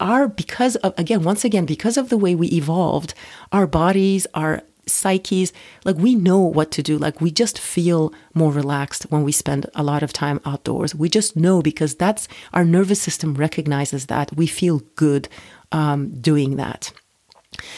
our 0.00 0.26
because 0.26 0.74
of 0.76 0.92
again 0.98 1.22
once 1.22 1.44
again 1.44 1.64
because 1.64 1.96
of 1.96 2.08
the 2.08 2.18
way 2.18 2.34
we 2.34 2.48
evolved 2.48 3.14
our 3.52 3.64
bodies 3.64 4.26
are 4.34 4.60
psyches 4.86 5.52
like 5.84 5.96
we 5.96 6.14
know 6.14 6.40
what 6.40 6.70
to 6.72 6.82
do. 6.82 6.98
Like 6.98 7.20
we 7.20 7.30
just 7.30 7.58
feel 7.58 8.12
more 8.34 8.52
relaxed 8.52 9.04
when 9.04 9.22
we 9.22 9.32
spend 9.32 9.66
a 9.74 9.82
lot 9.82 10.02
of 10.02 10.12
time 10.12 10.40
outdoors. 10.44 10.94
We 10.94 11.08
just 11.08 11.36
know 11.36 11.62
because 11.62 11.94
that's 11.94 12.28
our 12.52 12.64
nervous 12.64 13.00
system 13.00 13.34
recognizes 13.34 14.06
that. 14.06 14.36
We 14.36 14.46
feel 14.46 14.82
good 14.96 15.28
um, 15.72 16.10
doing 16.20 16.56
that. 16.56 16.92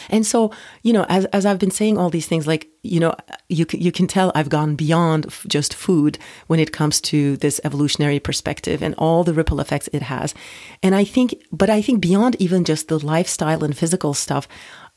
And 0.09 0.25
so, 0.25 0.51
you 0.83 0.93
know, 0.93 1.05
as, 1.09 1.25
as 1.25 1.45
I've 1.45 1.59
been 1.59 1.71
saying 1.71 1.97
all 1.97 2.09
these 2.09 2.27
things, 2.27 2.47
like, 2.47 2.67
you 2.83 2.99
know, 2.99 3.15
you, 3.49 3.65
you 3.71 3.91
can 3.91 4.07
tell 4.07 4.31
I've 4.33 4.49
gone 4.49 4.75
beyond 4.75 5.27
just 5.47 5.73
food 5.73 6.17
when 6.47 6.59
it 6.59 6.71
comes 6.71 7.01
to 7.01 7.37
this 7.37 7.59
evolutionary 7.63 8.19
perspective 8.19 8.81
and 8.81 8.95
all 8.97 9.23
the 9.23 9.33
ripple 9.33 9.59
effects 9.59 9.89
it 9.93 10.03
has. 10.03 10.33
And 10.81 10.95
I 10.95 11.03
think, 11.03 11.35
but 11.51 11.69
I 11.69 11.81
think 11.81 12.01
beyond 12.01 12.35
even 12.39 12.63
just 12.63 12.87
the 12.87 13.03
lifestyle 13.03 13.63
and 13.63 13.77
physical 13.77 14.13
stuff, 14.13 14.47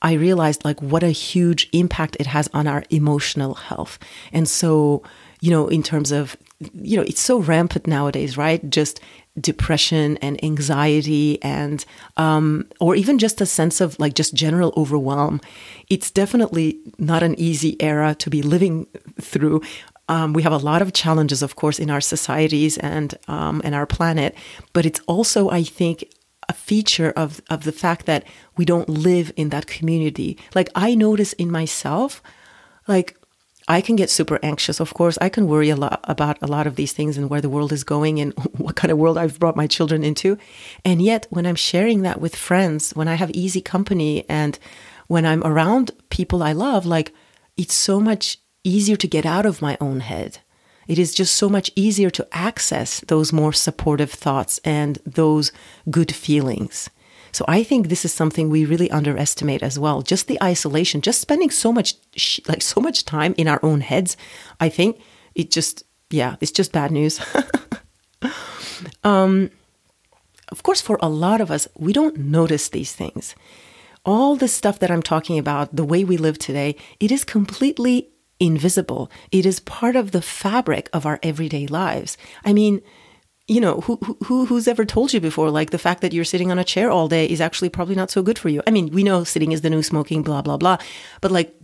I 0.02 0.14
realized 0.14 0.64
like 0.64 0.80
what 0.80 1.02
a 1.02 1.10
huge 1.10 1.68
impact 1.72 2.16
it 2.18 2.26
has 2.26 2.48
on 2.52 2.66
our 2.66 2.84
emotional 2.90 3.54
health. 3.54 3.98
And 4.32 4.48
so, 4.48 5.02
you 5.40 5.50
know, 5.50 5.68
in 5.68 5.82
terms 5.82 6.12
of, 6.12 6.36
you 6.74 6.96
know, 6.96 7.02
it's 7.02 7.20
so 7.20 7.38
rampant 7.38 7.86
nowadays, 7.86 8.36
right? 8.36 8.68
Just 8.70 9.00
depression 9.40 10.16
and 10.18 10.42
anxiety 10.44 11.42
and, 11.42 11.84
um, 12.16 12.66
or 12.80 12.94
even 12.94 13.18
just 13.18 13.40
a 13.40 13.46
sense 13.46 13.80
of 13.80 13.98
like 13.98 14.14
just 14.14 14.34
general 14.34 14.72
overwhelm. 14.76 15.40
It's 15.88 16.10
definitely 16.10 16.78
not 16.98 17.22
an 17.22 17.38
easy 17.38 17.76
era 17.80 18.14
to 18.16 18.30
be 18.30 18.42
living 18.42 18.86
through. 19.20 19.62
Um, 20.08 20.32
we 20.32 20.42
have 20.42 20.52
a 20.52 20.58
lot 20.58 20.82
of 20.82 20.92
challenges, 20.92 21.42
of 21.42 21.54
course, 21.54 21.78
in 21.78 21.88
our 21.88 22.00
societies 22.00 22.76
and 22.78 23.14
um, 23.28 23.62
and 23.64 23.76
our 23.76 23.86
planet, 23.86 24.34
but 24.72 24.84
it's 24.84 25.00
also, 25.06 25.48
I 25.50 25.62
think, 25.62 26.04
a 26.50 26.52
feature 26.52 27.12
of 27.22 27.40
of 27.48 27.62
the 27.62 27.78
fact 27.84 28.06
that 28.06 28.24
we 28.56 28.64
don't 28.64 28.88
live 28.88 29.32
in 29.36 29.50
that 29.50 29.68
community. 29.68 30.36
Like 30.52 30.68
I 30.74 30.96
notice 30.96 31.32
in 31.34 31.48
myself, 31.48 32.20
like 32.88 33.16
I 33.68 33.80
can 33.80 33.94
get 33.94 34.10
super 34.10 34.40
anxious. 34.42 34.80
Of 34.80 34.92
course, 34.92 35.16
I 35.20 35.28
can 35.28 35.46
worry 35.46 35.70
a 35.70 35.76
lot 35.76 36.00
about 36.14 36.42
a 36.42 36.48
lot 36.48 36.66
of 36.66 36.74
these 36.74 36.92
things 36.92 37.16
and 37.16 37.30
where 37.30 37.40
the 37.40 37.54
world 37.56 37.72
is 37.72 37.84
going 37.84 38.18
and 38.20 38.32
what 38.64 38.74
kind 38.74 38.90
of 38.90 38.98
world 38.98 39.16
I've 39.16 39.38
brought 39.38 39.62
my 39.62 39.68
children 39.68 40.02
into. 40.02 40.38
And 40.84 41.00
yet, 41.00 41.28
when 41.30 41.46
I'm 41.46 41.62
sharing 41.70 42.02
that 42.02 42.20
with 42.20 42.34
friends, 42.34 42.90
when 42.96 43.06
I 43.06 43.14
have 43.14 43.30
easy 43.30 43.60
company 43.60 44.24
and 44.28 44.58
when 45.06 45.24
I'm 45.24 45.44
around 45.44 45.92
people 46.10 46.42
I 46.42 46.52
love, 46.52 46.84
like 46.84 47.14
it's 47.56 47.74
so 47.74 48.00
much 48.00 48.38
easier 48.64 48.96
to 48.96 49.14
get 49.16 49.24
out 49.24 49.46
of 49.46 49.62
my 49.62 49.78
own 49.80 50.00
head 50.00 50.40
it 50.90 50.98
is 50.98 51.14
just 51.14 51.36
so 51.36 51.48
much 51.48 51.70
easier 51.76 52.10
to 52.10 52.26
access 52.32 52.98
those 53.02 53.32
more 53.32 53.52
supportive 53.52 54.10
thoughts 54.10 54.58
and 54.64 54.98
those 55.06 55.52
good 55.88 56.12
feelings. 56.12 56.90
So 57.30 57.44
I 57.46 57.62
think 57.62 57.86
this 57.86 58.04
is 58.04 58.12
something 58.12 58.50
we 58.50 58.64
really 58.64 58.90
underestimate 58.90 59.62
as 59.62 59.78
well. 59.78 60.02
Just 60.02 60.26
the 60.26 60.42
isolation, 60.42 61.00
just 61.00 61.20
spending 61.20 61.50
so 61.50 61.72
much 61.72 61.94
like 62.48 62.60
so 62.60 62.80
much 62.80 63.04
time 63.04 63.36
in 63.38 63.46
our 63.46 63.60
own 63.62 63.82
heads. 63.82 64.16
I 64.58 64.68
think 64.68 65.00
it 65.36 65.52
just 65.52 65.84
yeah, 66.10 66.34
it's 66.40 66.50
just 66.50 66.72
bad 66.72 66.90
news. 66.90 67.20
um, 69.04 69.50
of 70.48 70.64
course, 70.64 70.80
for 70.80 70.98
a 71.00 71.08
lot 71.08 71.40
of 71.40 71.52
us, 71.52 71.68
we 71.78 71.92
don't 71.92 72.18
notice 72.18 72.68
these 72.68 72.92
things. 72.92 73.36
All 74.04 74.34
the 74.34 74.48
stuff 74.48 74.80
that 74.80 74.90
I'm 74.90 75.04
talking 75.04 75.38
about, 75.38 75.76
the 75.76 75.84
way 75.84 76.02
we 76.02 76.16
live 76.16 76.38
today, 76.38 76.74
it 76.98 77.12
is 77.12 77.22
completely 77.22 78.08
invisible. 78.40 79.10
It 79.30 79.46
is 79.46 79.60
part 79.60 79.94
of 79.94 80.10
the 80.10 80.22
fabric 80.22 80.88
of 80.92 81.06
our 81.06 81.20
everyday 81.22 81.66
lives. 81.66 82.16
I 82.44 82.52
mean, 82.52 82.82
you 83.46 83.60
know, 83.60 83.80
who, 83.82 83.98
who 84.24 84.46
who's 84.46 84.68
ever 84.68 84.84
told 84.84 85.12
you 85.12 85.20
before, 85.20 85.50
like 85.50 85.70
the 85.70 85.78
fact 85.78 86.00
that 86.00 86.12
you're 86.12 86.24
sitting 86.24 86.50
on 86.50 86.58
a 86.58 86.64
chair 86.64 86.90
all 86.90 87.08
day 87.08 87.26
is 87.26 87.40
actually 87.40 87.68
probably 87.68 87.96
not 87.96 88.10
so 88.10 88.22
good 88.22 88.38
for 88.38 88.48
you. 88.48 88.62
I 88.66 88.70
mean, 88.70 88.90
we 88.90 89.02
know 89.02 89.24
sitting 89.24 89.52
is 89.52 89.60
the 89.60 89.70
new 89.70 89.82
smoking, 89.82 90.22
blah 90.22 90.40
blah 90.40 90.56
blah, 90.56 90.78
but 91.20 91.32
like 91.32 91.54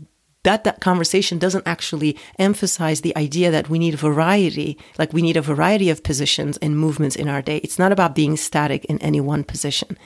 that 0.46 0.64
that 0.64 0.80
conversation 0.80 1.38
doesn't 1.38 1.66
actually 1.66 2.16
emphasize 2.38 3.00
the 3.00 3.16
idea 3.16 3.50
that 3.50 3.68
we 3.68 3.78
need 3.78 3.94
variety, 3.96 4.78
like 4.96 5.12
we 5.12 5.22
need 5.22 5.36
a 5.36 5.42
variety 5.42 5.90
of 5.90 6.04
positions 6.04 6.56
and 6.58 6.78
movements 6.78 7.16
in 7.16 7.28
our 7.28 7.42
day. 7.42 7.58
It's 7.58 7.78
not 7.78 7.92
about 7.92 8.14
being 8.14 8.36
static 8.36 8.84
in 8.84 8.98
any 8.98 9.20
one 9.20 9.42
position. 9.42 9.98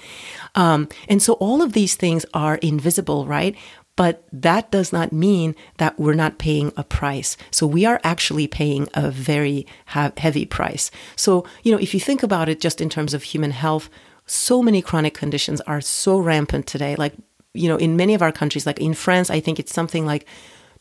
Um, 0.54 0.88
and 1.08 1.22
so 1.22 1.34
all 1.34 1.60
of 1.62 1.74
these 1.74 1.94
things 1.94 2.24
are 2.32 2.56
invisible, 2.56 3.26
right? 3.26 3.54
But 4.00 4.24
that 4.32 4.70
does 4.70 4.94
not 4.94 5.12
mean 5.12 5.54
that 5.76 6.00
we're 6.00 6.14
not 6.14 6.38
paying 6.38 6.72
a 6.74 6.82
price. 6.82 7.36
So 7.50 7.66
we 7.66 7.84
are 7.84 8.00
actually 8.02 8.46
paying 8.46 8.88
a 8.94 9.10
very 9.10 9.66
heavy 9.84 10.46
price. 10.46 10.90
So, 11.16 11.44
you 11.64 11.70
know, 11.70 11.76
if 11.76 11.92
you 11.92 12.00
think 12.00 12.22
about 12.22 12.48
it 12.48 12.62
just 12.62 12.80
in 12.80 12.88
terms 12.88 13.12
of 13.12 13.22
human 13.22 13.50
health, 13.50 13.90
so 14.24 14.62
many 14.62 14.80
chronic 14.80 15.12
conditions 15.12 15.60
are 15.66 15.82
so 15.82 16.18
rampant 16.18 16.66
today. 16.66 16.96
Like, 16.96 17.12
you 17.52 17.68
know, 17.68 17.76
in 17.76 17.98
many 17.98 18.14
of 18.14 18.22
our 18.22 18.32
countries, 18.32 18.64
like 18.64 18.80
in 18.80 18.94
France, 18.94 19.28
I 19.28 19.38
think 19.38 19.58
it's 19.58 19.74
something 19.74 20.06
like 20.06 20.24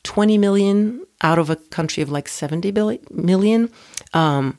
20 0.04 0.38
million 0.38 1.06
out 1.22 1.40
of 1.40 1.50
a 1.50 1.58
country 1.58 2.02
of 2.02 2.10
like 2.10 2.30
70 2.30 2.72
billion, 2.72 3.06
million. 3.12 3.70
Um, 4.14 4.58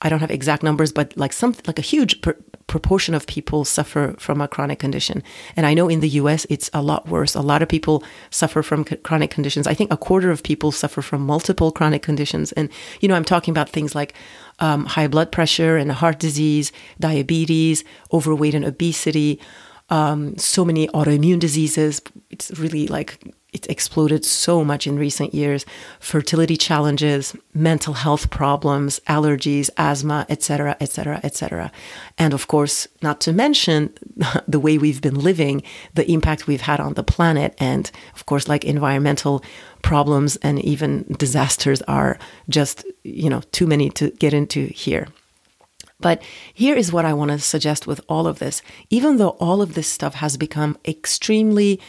I 0.00 0.08
don't 0.08 0.20
have 0.20 0.30
exact 0.30 0.62
numbers, 0.62 0.90
but 0.90 1.14
like 1.18 1.34
something 1.34 1.64
like 1.66 1.78
a 1.78 1.82
huge 1.82 2.22
pr- 2.22 2.40
proportion 2.70 3.14
of 3.14 3.26
people 3.26 3.64
suffer 3.64 4.14
from 4.18 4.40
a 4.40 4.46
chronic 4.46 4.78
condition. 4.78 5.22
And 5.56 5.66
I 5.66 5.74
know 5.74 5.88
in 5.88 6.00
the 6.00 6.08
US 6.20 6.46
it's 6.48 6.70
a 6.72 6.80
lot 6.80 7.08
worse. 7.08 7.34
A 7.34 7.42
lot 7.42 7.62
of 7.62 7.68
people 7.68 8.04
suffer 8.30 8.62
from 8.62 8.86
c- 8.86 8.96
chronic 8.96 9.30
conditions. 9.30 9.66
I 9.66 9.74
think 9.74 9.92
a 9.92 9.96
quarter 9.96 10.30
of 10.30 10.44
people 10.44 10.70
suffer 10.70 11.02
from 11.02 11.26
multiple 11.26 11.72
chronic 11.72 12.02
conditions. 12.02 12.52
And, 12.52 12.70
you 13.00 13.08
know, 13.08 13.16
I'm 13.16 13.24
talking 13.24 13.50
about 13.50 13.68
things 13.68 13.94
like 13.94 14.14
um, 14.60 14.86
high 14.86 15.08
blood 15.08 15.32
pressure 15.32 15.76
and 15.76 15.90
heart 15.90 16.20
disease, 16.20 16.70
diabetes, 17.00 17.82
overweight 18.12 18.54
and 18.54 18.64
obesity, 18.64 19.40
um, 19.88 20.38
so 20.38 20.64
many 20.64 20.86
autoimmune 20.88 21.40
diseases. 21.40 22.00
It's 22.30 22.52
really 22.52 22.86
like 22.86 23.18
it's 23.52 23.66
exploded 23.68 24.24
so 24.24 24.64
much 24.64 24.86
in 24.86 24.98
recent 24.98 25.34
years. 25.34 25.66
Fertility 25.98 26.56
challenges 26.56 27.34
mental 27.52 27.94
health 27.94 28.30
problems 28.30 29.00
allergies 29.08 29.70
asthma 29.76 30.24
etc 30.28 30.76
etc 30.80 31.20
etc 31.24 31.72
and 32.16 32.32
of 32.32 32.46
course 32.46 32.86
not 33.02 33.20
to 33.20 33.32
mention 33.32 33.92
the 34.48 34.60
way 34.60 34.78
we've 34.78 35.00
been 35.00 35.18
living 35.18 35.62
the 35.94 36.10
impact 36.10 36.46
we've 36.46 36.60
had 36.60 36.80
on 36.80 36.94
the 36.94 37.02
planet. 37.02 37.54
And 37.58 37.90
of 38.14 38.26
course 38.26 38.48
like 38.48 38.64
environmental 38.64 39.42
problems 39.82 40.36
and 40.36 40.60
even 40.64 41.04
disasters 41.18 41.82
are 41.82 42.18
just 42.48 42.84
you 43.02 43.30
know 43.30 43.40
too 43.52 43.66
many 43.66 43.90
to 43.90 44.10
get 44.12 44.32
into 44.32 44.66
here. 44.66 45.08
But 46.00 46.22
here 46.54 46.76
is 46.76 46.92
what 46.92 47.04
I 47.04 47.12
want 47.12 47.30
to 47.30 47.38
suggest 47.38 47.86
with 47.86 48.00
all 48.08 48.26
of 48.26 48.38
this. 48.38 48.62
Even 48.88 49.18
though 49.18 49.36
all 49.40 49.60
of 49.60 49.74
this 49.74 49.88
stuff 49.88 50.14
has 50.14 50.36
become 50.36 50.78
extremely 50.86 51.80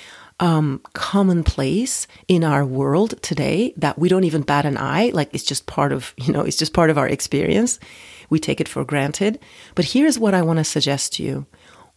um, 0.42 0.82
commonplace 0.94 2.08
in 2.28 2.44
our 2.44 2.66
world 2.66 3.22
today 3.22 3.74
that 3.78 4.00
we 4.00 4.10
don't 4.10 4.24
even 4.24 4.42
bat 4.42 4.66
an 4.66 4.78
eye. 4.78 5.12
Like 5.14 5.30
it's 5.34 5.44
just 5.44 5.68
part 5.68 5.94
of, 5.94 6.14
you 6.18 6.34
know, 6.34 6.42
it's 6.42 6.58
just 6.58 6.74
part 6.74 6.90
of 6.90 6.98
our 6.98 7.08
experience. 7.08 7.80
We 8.30 8.40
take 8.40 8.60
it 8.60 8.68
for 8.68 8.84
granted. 8.84 9.40
But 9.76 9.86
here's 9.86 10.20
what 10.20 10.34
I 10.34 10.42
want 10.42 10.58
to 10.58 10.64
suggest 10.64 11.14
to 11.14 11.24
you 11.24 11.46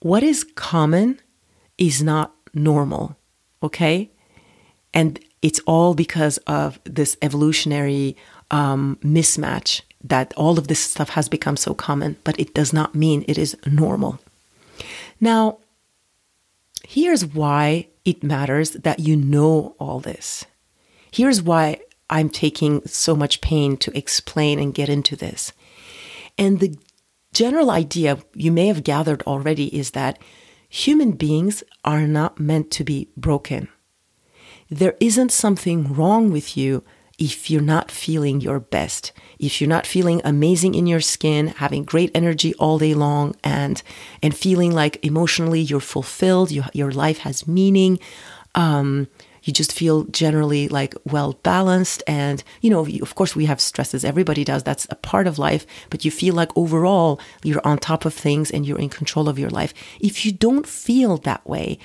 what 0.00 0.22
is 0.22 0.44
common 0.44 1.20
is 1.78 2.02
not 2.02 2.34
normal, 2.52 3.16
okay? 3.62 4.10
And 4.92 5.18
it's 5.40 5.60
all 5.66 5.94
because 5.94 6.36
of 6.46 6.78
this 6.84 7.16
evolutionary 7.22 8.16
um, 8.50 8.98
mismatch 9.02 9.80
that 10.04 10.34
all 10.36 10.58
of 10.58 10.68
this 10.68 10.80
stuff 10.80 11.08
has 11.10 11.30
become 11.30 11.56
so 11.56 11.72
common, 11.72 12.16
but 12.24 12.38
it 12.38 12.52
does 12.52 12.74
not 12.74 12.94
mean 12.94 13.24
it 13.26 13.38
is 13.38 13.56
normal. 13.66 14.20
Now, 15.18 15.58
here's 16.86 17.24
why 17.24 17.88
it 18.04 18.22
matters 18.22 18.70
that 18.70 19.00
you 19.00 19.16
know 19.16 19.74
all 19.78 20.00
this. 20.00 20.44
Here's 21.10 21.42
why 21.42 21.78
I'm 22.10 22.28
taking 22.28 22.86
so 22.86 23.14
much 23.16 23.40
pain 23.40 23.76
to 23.78 23.96
explain 23.96 24.58
and 24.58 24.74
get 24.74 24.88
into 24.88 25.16
this. 25.16 25.52
And 26.36 26.60
the 26.60 26.76
general 27.32 27.70
idea 27.70 28.18
you 28.34 28.52
may 28.52 28.66
have 28.66 28.84
gathered 28.84 29.22
already 29.22 29.74
is 29.76 29.92
that 29.92 30.18
human 30.68 31.12
beings 31.12 31.62
are 31.84 32.06
not 32.06 32.38
meant 32.38 32.70
to 32.72 32.84
be 32.84 33.08
broken. 33.16 33.68
There 34.70 34.96
isn't 35.00 35.32
something 35.32 35.94
wrong 35.94 36.30
with 36.30 36.56
you 36.56 36.84
if 37.18 37.50
you're 37.50 37.62
not 37.62 37.90
feeling 37.90 38.40
your 38.40 38.60
best, 38.60 39.12
if 39.38 39.60
you're 39.60 39.68
not 39.68 39.86
feeling 39.86 40.20
amazing 40.24 40.74
in 40.74 40.86
your 40.86 41.00
skin, 41.00 41.48
having 41.48 41.84
great 41.84 42.10
energy 42.14 42.54
all 42.54 42.78
day 42.78 42.94
long, 42.94 43.34
and 43.44 43.82
and 44.22 44.36
feeling 44.36 44.72
like 44.72 45.04
emotionally 45.04 45.60
you're 45.60 45.80
fulfilled, 45.80 46.50
you, 46.50 46.64
your 46.72 46.90
life 46.90 47.18
has 47.18 47.46
meaning, 47.46 47.98
um, 48.54 49.06
you 49.44 49.52
just 49.52 49.72
feel 49.72 50.04
generally 50.04 50.68
like 50.68 50.94
well 51.04 51.34
balanced, 51.42 52.02
and 52.06 52.42
you 52.60 52.70
know, 52.70 52.86
of 53.02 53.14
course, 53.14 53.36
we 53.36 53.46
have 53.46 53.60
stresses. 53.60 54.04
Everybody 54.04 54.42
does. 54.42 54.62
That's 54.62 54.86
a 54.90 54.96
part 54.96 55.26
of 55.26 55.38
life. 55.38 55.66
But 55.90 56.04
you 56.04 56.10
feel 56.10 56.34
like 56.34 56.56
overall 56.56 57.20
you're 57.42 57.66
on 57.66 57.78
top 57.78 58.04
of 58.04 58.14
things 58.14 58.50
and 58.50 58.66
you're 58.66 58.78
in 58.78 58.88
control 58.88 59.28
of 59.28 59.38
your 59.38 59.50
life. 59.50 59.74
If 60.00 60.24
you 60.24 60.32
don't 60.32 60.66
feel 60.66 61.18
that 61.18 61.46
way, 61.46 61.78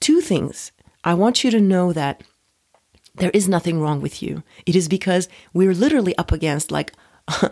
two 0.00 0.20
things. 0.20 0.72
I 1.06 1.14
want 1.14 1.44
you 1.44 1.50
to 1.50 1.60
know 1.60 1.92
that 1.92 2.22
there 3.16 3.30
is 3.30 3.48
nothing 3.48 3.80
wrong 3.80 4.00
with 4.00 4.22
you. 4.22 4.42
It 4.66 4.74
is 4.74 4.88
because 4.88 5.28
we're 5.52 5.74
literally 5.74 6.16
up 6.16 6.32
against 6.32 6.70
like 6.70 6.92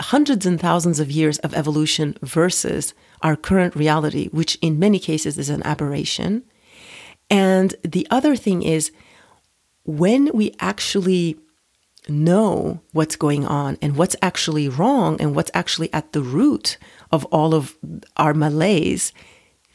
hundreds 0.00 0.46
and 0.46 0.60
thousands 0.60 1.00
of 1.00 1.10
years 1.10 1.38
of 1.38 1.54
evolution 1.54 2.16
versus 2.22 2.94
our 3.20 3.36
current 3.36 3.76
reality, 3.76 4.28
which 4.28 4.56
in 4.56 4.78
many 4.78 4.98
cases 4.98 5.38
is 5.38 5.50
an 5.50 5.62
aberration. 5.64 6.44
And 7.28 7.74
the 7.82 8.06
other 8.10 8.36
thing 8.36 8.62
is, 8.62 8.92
when 9.84 10.30
we 10.32 10.54
actually 10.60 11.36
know 12.08 12.80
what's 12.92 13.16
going 13.16 13.46
on 13.46 13.78
and 13.80 13.96
what's 13.96 14.16
actually 14.22 14.68
wrong 14.68 15.20
and 15.20 15.34
what's 15.34 15.50
actually 15.54 15.92
at 15.92 16.12
the 16.12 16.22
root 16.22 16.78
of 17.10 17.24
all 17.26 17.54
of 17.54 17.76
our 18.16 18.34
malaise, 18.34 19.12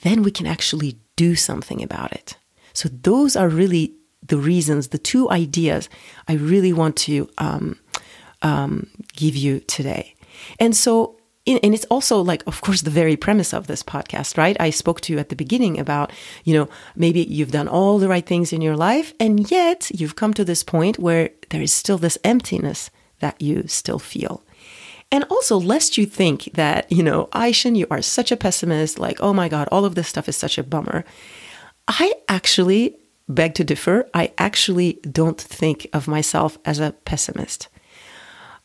then 0.02 0.24
we 0.24 0.32
can 0.32 0.46
actually 0.46 1.00
do 1.16 1.36
something 1.36 1.82
about 1.82 2.12
it. 2.12 2.38
So, 2.74 2.90
those 2.90 3.36
are 3.36 3.50
really 3.50 3.96
the 4.28 4.38
reasons, 4.38 4.90
the 4.90 4.98
two 4.98 5.30
ideas 5.30 5.90
I 6.28 6.34
really 6.34 6.74
want 6.74 6.96
to 6.98 7.30
um, 7.38 7.78
um, 8.42 8.88
give 9.14 9.36
you 9.36 9.60
today. 9.62 10.16
And 10.60 10.76
so, 10.76 11.16
and 11.46 11.74
it's 11.74 11.86
also 11.86 12.20
like, 12.22 12.44
of 12.46 12.60
course, 12.62 12.82
the 12.82 12.90
very 12.90 13.16
premise 13.16 13.54
of 13.54 13.68
this 13.68 13.82
podcast, 13.82 14.38
right? 14.38 14.58
I 14.60 14.70
spoke 14.70 15.00
to 15.02 15.14
you 15.14 15.20
at 15.20 15.30
the 15.30 15.36
beginning 15.36 15.80
about, 15.80 16.12
you 16.44 16.54
know, 16.54 16.68
maybe 16.96 17.22
you've 17.24 17.52
done 17.52 17.70
all 17.70 18.00
the 18.00 18.10
right 18.10 18.26
things 18.26 18.52
in 18.52 18.62
your 18.62 18.76
life, 18.76 19.14
and 19.20 19.50
yet 19.50 19.90
you've 19.92 20.18
come 20.18 20.34
to 20.34 20.44
this 20.44 20.64
point 20.64 21.00
where 21.00 21.30
there 21.50 21.62
is 21.62 21.72
still 21.72 21.98
this 21.98 22.18
emptiness 22.24 22.90
that 23.20 23.42
you 23.42 23.66
still 23.68 24.00
feel. 24.00 24.44
And 25.10 25.24
also, 25.30 25.58
lest 25.58 25.98
you 25.98 26.06
think 26.06 26.50
that, 26.56 26.92
you 26.92 27.02
know, 27.02 27.30
Ayşin, 27.32 27.78
you 27.78 27.88
are 27.90 28.02
such 28.02 28.30
a 28.32 28.38
pessimist, 28.38 29.00
like, 29.00 29.20
oh 29.22 29.34
my 29.34 29.48
God, 29.48 29.70
all 29.72 29.86
of 29.86 29.96
this 29.96 30.10
stuff 30.10 30.28
is 30.28 30.36
such 30.36 30.58
a 30.58 30.64
bummer. 30.64 31.06
I 31.88 32.14
actually 32.28 32.98
beg 33.28 33.54
to 33.56 33.64
differ. 33.64 34.08
I 34.14 34.32
actually 34.38 35.00
don't 35.10 35.40
think 35.40 35.88
of 35.94 36.08
myself 36.08 36.58
as 36.66 36.80
a 36.80 36.94
pessimist. 37.06 37.68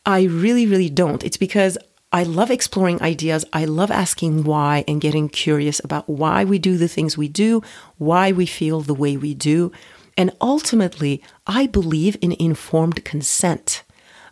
I 0.05 0.23
really, 0.23 0.65
really 0.65 0.89
don't. 0.89 1.23
It's 1.23 1.37
because 1.37 1.77
I 2.11 2.23
love 2.23 2.51
exploring 2.51 3.01
ideas. 3.01 3.43
I 3.53 3.65
love 3.65 3.89
asking 3.89 4.43
why 4.43 4.83
and 4.87 5.01
getting 5.01 5.29
curious 5.29 5.81
about 5.83 6.07
why 6.07 6.43
we 6.43 6.59
do 6.59 6.77
the 6.77 6.87
things 6.87 7.17
we 7.17 7.27
do, 7.27 7.63
why 7.97 8.31
we 8.31 8.45
feel 8.45 8.81
the 8.81 8.93
way 8.93 9.17
we 9.17 9.33
do. 9.33 9.71
And 10.15 10.31
ultimately, 10.39 11.23
I 11.47 11.65
believe 11.65 12.17
in 12.21 12.33
informed 12.33 13.03
consent. 13.03 13.83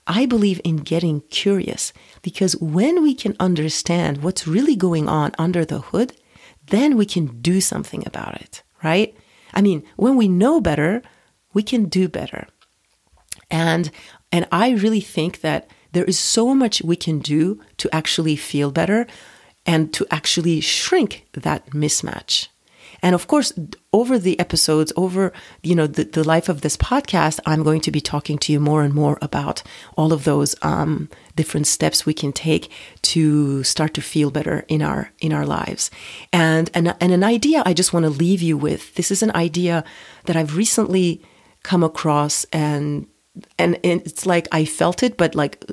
I 0.06 0.26
believe 0.26 0.62
in 0.63 0.78
getting 0.78 1.22
curious 1.22 1.94
because 2.22 2.56
when 2.58 3.02
we 3.02 3.15
can 3.15 3.36
understand 3.39 4.22
what's 4.22 4.48
really 4.48 4.76
going 4.76 5.08
on 5.08 5.32
under 5.39 5.65
the 5.65 5.80
hood, 5.80 6.13
then 6.67 6.98
we 6.98 7.06
can 7.06 7.41
do 7.41 7.62
something 7.62 8.04
about 8.06 8.39
it, 8.41 8.62
right? 8.84 9.15
I 9.54 9.62
mean, 9.62 9.84
when 9.96 10.16
we 10.16 10.28
know 10.28 10.62
better, 10.62 11.02
we 11.54 11.64
can 11.64 11.86
do 11.86 12.08
better. 12.08 12.48
And 13.50 13.92
and 14.32 14.48
I 14.52 14.72
really 14.72 15.02
think 15.02 15.42
that 15.42 15.70
there 15.92 16.06
is 16.06 16.18
so 16.18 16.56
much 16.56 16.82
we 16.82 16.96
can 16.96 17.20
do 17.20 17.62
to 17.78 17.94
actually 17.94 18.38
feel 18.38 18.72
better 18.72 19.08
and 19.66 19.94
to 19.94 20.08
actually 20.10 20.62
shrink 20.62 21.28
that 21.34 21.72
mismatch. 21.72 22.48
And 23.02 23.16
of 23.16 23.28
course, 23.28 23.52
over 23.94 24.20
the 24.20 24.40
episodes, 24.40 24.94
over 24.96 25.34
you 25.64 25.76
know 25.76 25.88
the, 25.88 26.04
the 26.04 26.24
life 26.24 26.50
of 26.50 26.62
this 26.62 26.78
podcast, 26.78 27.40
I'm 27.46 27.64
going 27.64 27.82
to 27.82 27.92
be 27.92 28.02
talking 28.02 28.38
to 28.40 28.52
you 28.52 28.60
more 28.60 28.84
and 28.84 28.94
more 28.94 29.18
about 29.22 29.64
all 29.98 30.14
of 30.14 30.24
those 30.24 30.56
um, 30.62 31.10
different 31.36 31.68
steps 31.68 32.06
we 32.06 32.14
can 32.14 32.32
take 32.32 32.72
to 33.04 33.64
start 33.64 33.94
to 33.96 34.02
feel 34.02 34.32
better 34.32 34.66
in 34.68 34.82
our 34.82 35.12
in 35.20 35.34
our 35.34 35.46
lives. 35.46 35.90
And 36.32 36.70
and, 36.74 36.96
and 37.00 37.12
an 37.12 37.24
idea 37.24 37.64
I 37.66 37.74
just 37.74 37.94
want 37.94 38.04
to 38.06 38.10
leave 38.10 38.42
you 38.42 38.58
with. 38.58 38.96
This 38.96 39.12
is 39.12 39.24
an 39.24 39.32
idea 39.36 39.84
that 40.26 40.36
I've 40.36 40.56
recently 40.56 41.22
come 41.64 41.84
across, 41.84 42.46
and 42.46 43.08
and, 43.58 43.80
and 43.84 44.02
it's 44.02 44.26
like 44.26 44.48
I 44.52 44.66
felt 44.66 45.04
it, 45.04 45.18
but 45.18 45.36
like 45.36 45.66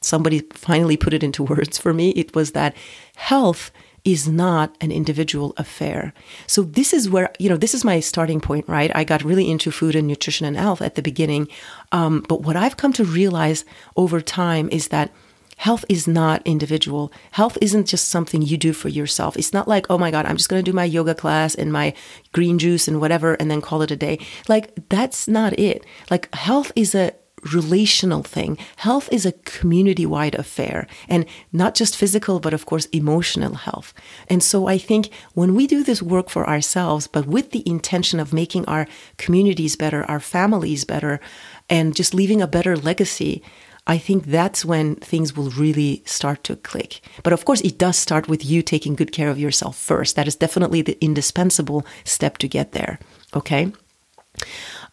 somebody 0.00 0.40
finally 0.52 0.96
put 0.96 1.14
it 1.14 1.22
into 1.22 1.42
words 1.54 1.78
for 1.78 1.92
me. 1.92 2.10
It 2.10 2.34
was 2.34 2.52
that 2.52 2.74
health 3.14 3.70
is 4.04 4.26
not 4.26 4.76
an 4.80 4.90
individual 4.90 5.54
affair. 5.56 6.12
So 6.46 6.62
this 6.62 6.92
is 6.92 7.08
where, 7.08 7.30
you 7.38 7.48
know, 7.48 7.56
this 7.56 7.74
is 7.74 7.84
my 7.84 8.00
starting 8.00 8.40
point, 8.40 8.68
right? 8.68 8.90
I 8.94 9.04
got 9.04 9.22
really 9.22 9.48
into 9.50 9.70
food 9.70 9.94
and 9.94 10.08
nutrition 10.08 10.46
and 10.46 10.56
health 10.56 10.82
at 10.82 10.96
the 10.96 11.02
beginning. 11.02 11.48
Um, 11.92 12.24
but 12.28 12.42
what 12.42 12.56
I've 12.56 12.76
come 12.76 12.92
to 12.94 13.04
realize 13.04 13.64
over 13.96 14.20
time 14.20 14.68
is 14.72 14.88
that 14.88 15.12
health 15.56 15.84
is 15.88 16.08
not 16.08 16.42
individual. 16.44 17.12
Health 17.32 17.56
isn't 17.60 17.86
just 17.86 18.08
something 18.08 18.42
you 18.42 18.56
do 18.56 18.72
for 18.72 18.88
yourself. 18.88 19.36
It's 19.36 19.52
not 19.52 19.68
like, 19.68 19.86
oh 19.88 19.98
my 19.98 20.10
God, 20.10 20.26
I'm 20.26 20.36
just 20.36 20.48
going 20.48 20.64
to 20.64 20.68
do 20.68 20.74
my 20.74 20.84
yoga 20.84 21.14
class 21.14 21.54
and 21.54 21.72
my 21.72 21.94
green 22.32 22.58
juice 22.58 22.88
and 22.88 23.00
whatever 23.00 23.34
and 23.34 23.48
then 23.48 23.60
call 23.60 23.82
it 23.82 23.92
a 23.92 23.96
day. 23.96 24.18
Like, 24.48 24.72
that's 24.88 25.28
not 25.28 25.56
it. 25.60 25.86
Like, 26.10 26.34
health 26.34 26.72
is 26.74 26.96
a 26.96 27.12
relational 27.52 28.22
thing. 28.22 28.56
Health 28.76 29.08
is 29.10 29.26
a 29.26 29.32
community 29.32 30.06
wide 30.06 30.34
affair 30.34 30.86
and 31.08 31.26
not 31.52 31.74
just 31.74 31.96
physical, 31.96 32.40
but 32.40 32.54
of 32.54 32.66
course, 32.66 32.86
emotional 32.86 33.54
health. 33.54 33.92
And 34.28 34.42
so 34.42 34.66
I 34.66 34.78
think 34.78 35.10
when 35.34 35.54
we 35.54 35.66
do 35.66 35.82
this 35.82 36.02
work 36.02 36.30
for 36.30 36.48
ourselves, 36.48 37.06
but 37.06 37.26
with 37.26 37.50
the 37.50 37.68
intention 37.68 38.20
of 38.20 38.32
making 38.32 38.64
our 38.66 38.86
communities 39.16 39.76
better, 39.76 40.04
our 40.04 40.20
families 40.20 40.84
better, 40.84 41.20
and 41.68 41.96
just 41.96 42.14
leaving 42.14 42.40
a 42.40 42.46
better 42.46 42.76
legacy, 42.76 43.42
I 43.86 43.98
think 43.98 44.26
that's 44.26 44.64
when 44.64 44.96
things 44.96 45.36
will 45.36 45.50
really 45.50 46.02
start 46.06 46.44
to 46.44 46.56
click. 46.56 47.00
But 47.24 47.32
of 47.32 47.44
course, 47.44 47.60
it 47.62 47.78
does 47.78 47.96
start 47.96 48.28
with 48.28 48.44
you 48.44 48.62
taking 48.62 48.94
good 48.94 49.10
care 49.10 49.28
of 49.28 49.38
yourself 49.38 49.76
first. 49.76 50.14
That 50.14 50.28
is 50.28 50.36
definitely 50.36 50.82
the 50.82 50.96
indispensable 51.00 51.84
step 52.04 52.38
to 52.38 52.48
get 52.48 52.72
there. 52.72 53.00
Okay. 53.34 53.72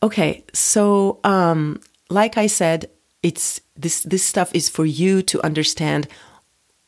Okay. 0.02 0.44
So, 0.54 1.20
um, 1.24 1.82
like 2.10 2.38
I 2.38 2.48
said, 2.48 2.90
it's 3.22 3.62
this 3.76 4.02
this 4.02 4.24
stuff 4.24 4.52
is 4.54 4.70
for 4.70 4.86
you 4.86 5.22
to 5.24 5.44
understand 5.44 6.08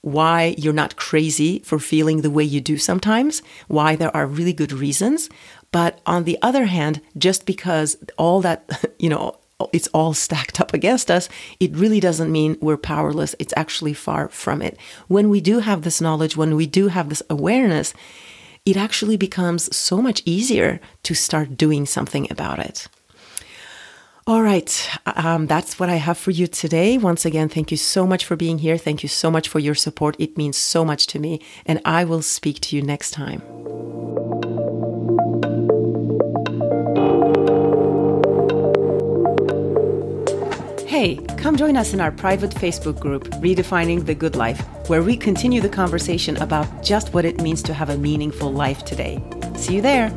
why 0.01 0.55
you're 0.57 0.73
not 0.73 0.95
crazy 0.95 1.59
for 1.59 1.77
feeling 1.77 2.21
the 2.21 2.29
way 2.31 2.43
you 2.43 2.59
do 2.59 2.77
sometimes, 2.77 3.41
why 3.67 3.95
there 3.95 4.15
are 4.15 4.25
really 4.25 4.53
good 4.53 4.73
reasons. 4.73 5.29
But 5.71 6.01
on 6.05 6.23
the 6.23 6.37
other 6.41 6.65
hand, 6.65 7.01
just 7.17 7.45
because 7.45 7.97
all 8.17 8.41
that, 8.41 8.69
you 8.99 9.09
know, 9.09 9.37
it's 9.71 9.87
all 9.89 10.13
stacked 10.13 10.59
up 10.59 10.73
against 10.73 11.11
us, 11.11 11.29
it 11.59 11.75
really 11.75 11.99
doesn't 11.99 12.31
mean 12.31 12.57
we're 12.61 12.77
powerless. 12.77 13.35
It's 13.37 13.53
actually 13.55 13.93
far 13.93 14.27
from 14.29 14.61
it. 14.61 14.77
When 15.07 15.29
we 15.29 15.39
do 15.39 15.59
have 15.59 15.83
this 15.83 16.01
knowledge, 16.01 16.35
when 16.35 16.55
we 16.55 16.65
do 16.65 16.87
have 16.87 17.09
this 17.09 17.21
awareness, 17.29 17.93
it 18.65 18.77
actually 18.77 19.17
becomes 19.17 19.75
so 19.75 20.01
much 20.01 20.23
easier 20.25 20.79
to 21.03 21.13
start 21.13 21.57
doing 21.57 21.85
something 21.85 22.27
about 22.31 22.59
it. 22.59 22.87
All 24.27 24.43
right, 24.43 24.89
um, 25.07 25.47
that's 25.47 25.79
what 25.79 25.89
I 25.89 25.95
have 25.95 26.17
for 26.17 26.29
you 26.29 26.45
today. 26.45 26.95
Once 26.97 27.25
again, 27.25 27.49
thank 27.49 27.71
you 27.71 27.77
so 27.77 28.05
much 28.05 28.23
for 28.23 28.35
being 28.35 28.59
here. 28.59 28.77
Thank 28.77 29.01
you 29.01 29.09
so 29.09 29.31
much 29.31 29.49
for 29.49 29.57
your 29.57 29.73
support. 29.73 30.15
It 30.19 30.37
means 30.37 30.57
so 30.57 30.85
much 30.85 31.07
to 31.07 31.19
me, 31.19 31.41
and 31.65 31.81
I 31.85 32.03
will 32.03 32.21
speak 32.21 32.61
to 32.61 32.75
you 32.75 32.83
next 32.83 33.11
time. 33.11 33.41
Hey, 40.87 41.15
come 41.37 41.57
join 41.57 41.75
us 41.75 41.93
in 41.93 41.99
our 41.99 42.11
private 42.11 42.51
Facebook 42.51 42.99
group, 42.99 43.23
Redefining 43.41 44.05
the 44.05 44.13
Good 44.13 44.35
Life, 44.35 44.61
where 44.87 45.01
we 45.01 45.17
continue 45.17 45.61
the 45.61 45.69
conversation 45.69 46.37
about 46.37 46.83
just 46.83 47.11
what 47.11 47.25
it 47.25 47.41
means 47.41 47.63
to 47.63 47.73
have 47.73 47.89
a 47.89 47.97
meaningful 47.97 48.53
life 48.53 48.85
today. 48.85 49.19
See 49.55 49.77
you 49.77 49.81
there. 49.81 50.13